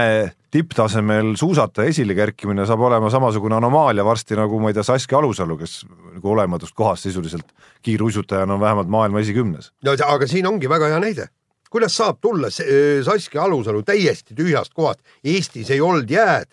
[0.54, 5.56] tipptasemel suusataja esile kerkimine saab olema samasugune anomaalia varsti nagu ma ei tea, Saskia Alusalu,
[5.58, 5.80] kes
[6.14, 7.48] nagu olematust kohast sisuliselt
[7.82, 9.72] kiiruisutajana on vähemalt maailma esikümnes.
[9.84, 11.28] no aga siin ongi väga hea näide.
[11.70, 16.52] kuidas saab tulla Saskia Alusalu täiesti tühjast kohast, Eestis ei olnud jääd.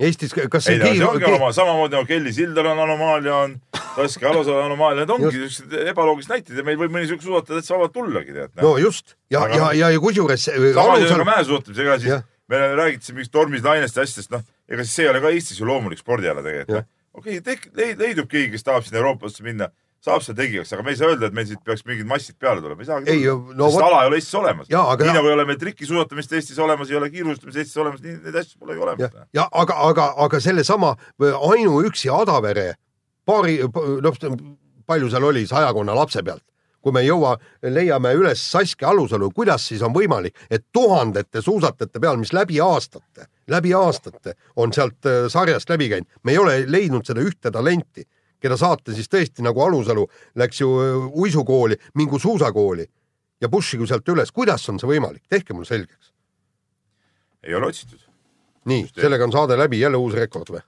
[0.00, 3.56] Eestis, kas ei see see ongi oma, samamoodi nagu Kelly Sildaru on anomaalia, on
[3.96, 7.78] Saskia Alusalu anomaalia, need ongi siuksed ebaloogilised näited ja meil võib mõni siuke suusataja täitsa
[7.78, 8.52] vabalt tullagi, tead.
[8.60, 12.30] no just ja ja, ja, ja kusjuures samamoodi Alusalu, mäesuusatamisega siis Jah.
[12.48, 15.32] Me räägite siin mingist tormist, lainest ja asjadest, noh, ega siis see ei ole ka
[15.32, 16.82] Eestis ju loomulik spordiala tegelikult.
[16.82, 16.90] Jah.
[17.14, 19.70] okei okay,, leidub keegi, kes tahab sinna Euroopasse minna,
[20.04, 22.60] saab seda tegijaks, aga me ei saa öelda, et meil siit peaks mingid massid peale
[22.60, 23.18] tulema, ei saagi
[23.56, 24.68] no sest ala ei ole Eestis olemas.
[24.68, 28.40] Nii nagu ei ole meil trikisuusatamist Eestis olemas, ei ole kiirustamist Eestis olemas, nii neid
[28.42, 30.92] asju pole ju ja olemas., ja aga, aga, aga sellesama
[31.22, 32.74] ainuüksi Adavere
[33.24, 33.56] paari,
[34.04, 34.20] noh,
[34.86, 36.44] palju seal oli sajakonna lapse pealt,
[36.84, 37.32] kui me ei jõua,
[37.72, 43.30] leiame üles Saskia Alusalu, kuidas siis on võimalik, et tuhandete suusatajate peal, mis läbi aastate,
[43.50, 48.04] läbi aastate on sealt äh, sarjast läbi käinud, me ei ole leidnud seda ühte talenti,
[48.40, 50.04] keda saata siis tõesti nagu Alusalu
[50.40, 52.84] läks ju äh, uisukooli, mingu suusakooli
[53.40, 56.12] ja pussigu sealt üles, kuidas on see võimalik, tehke mulle selgeks.
[57.48, 58.04] ei ole otsitud.
[58.68, 60.60] nii, sellega on saade läbi, jälle uus rekord või?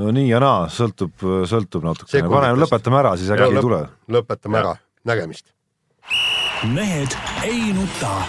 [0.00, 3.84] no nii ja naa, sõltub, sõltub natukene, paneme, lõpetame ära, siis äkki ei tule.
[4.08, 4.76] lõpetame ära,
[5.08, 5.52] nägemist.
[6.74, 8.22] mehed ei nuta.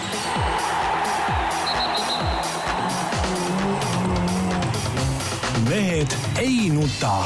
[5.68, 7.24] mehed ei nuta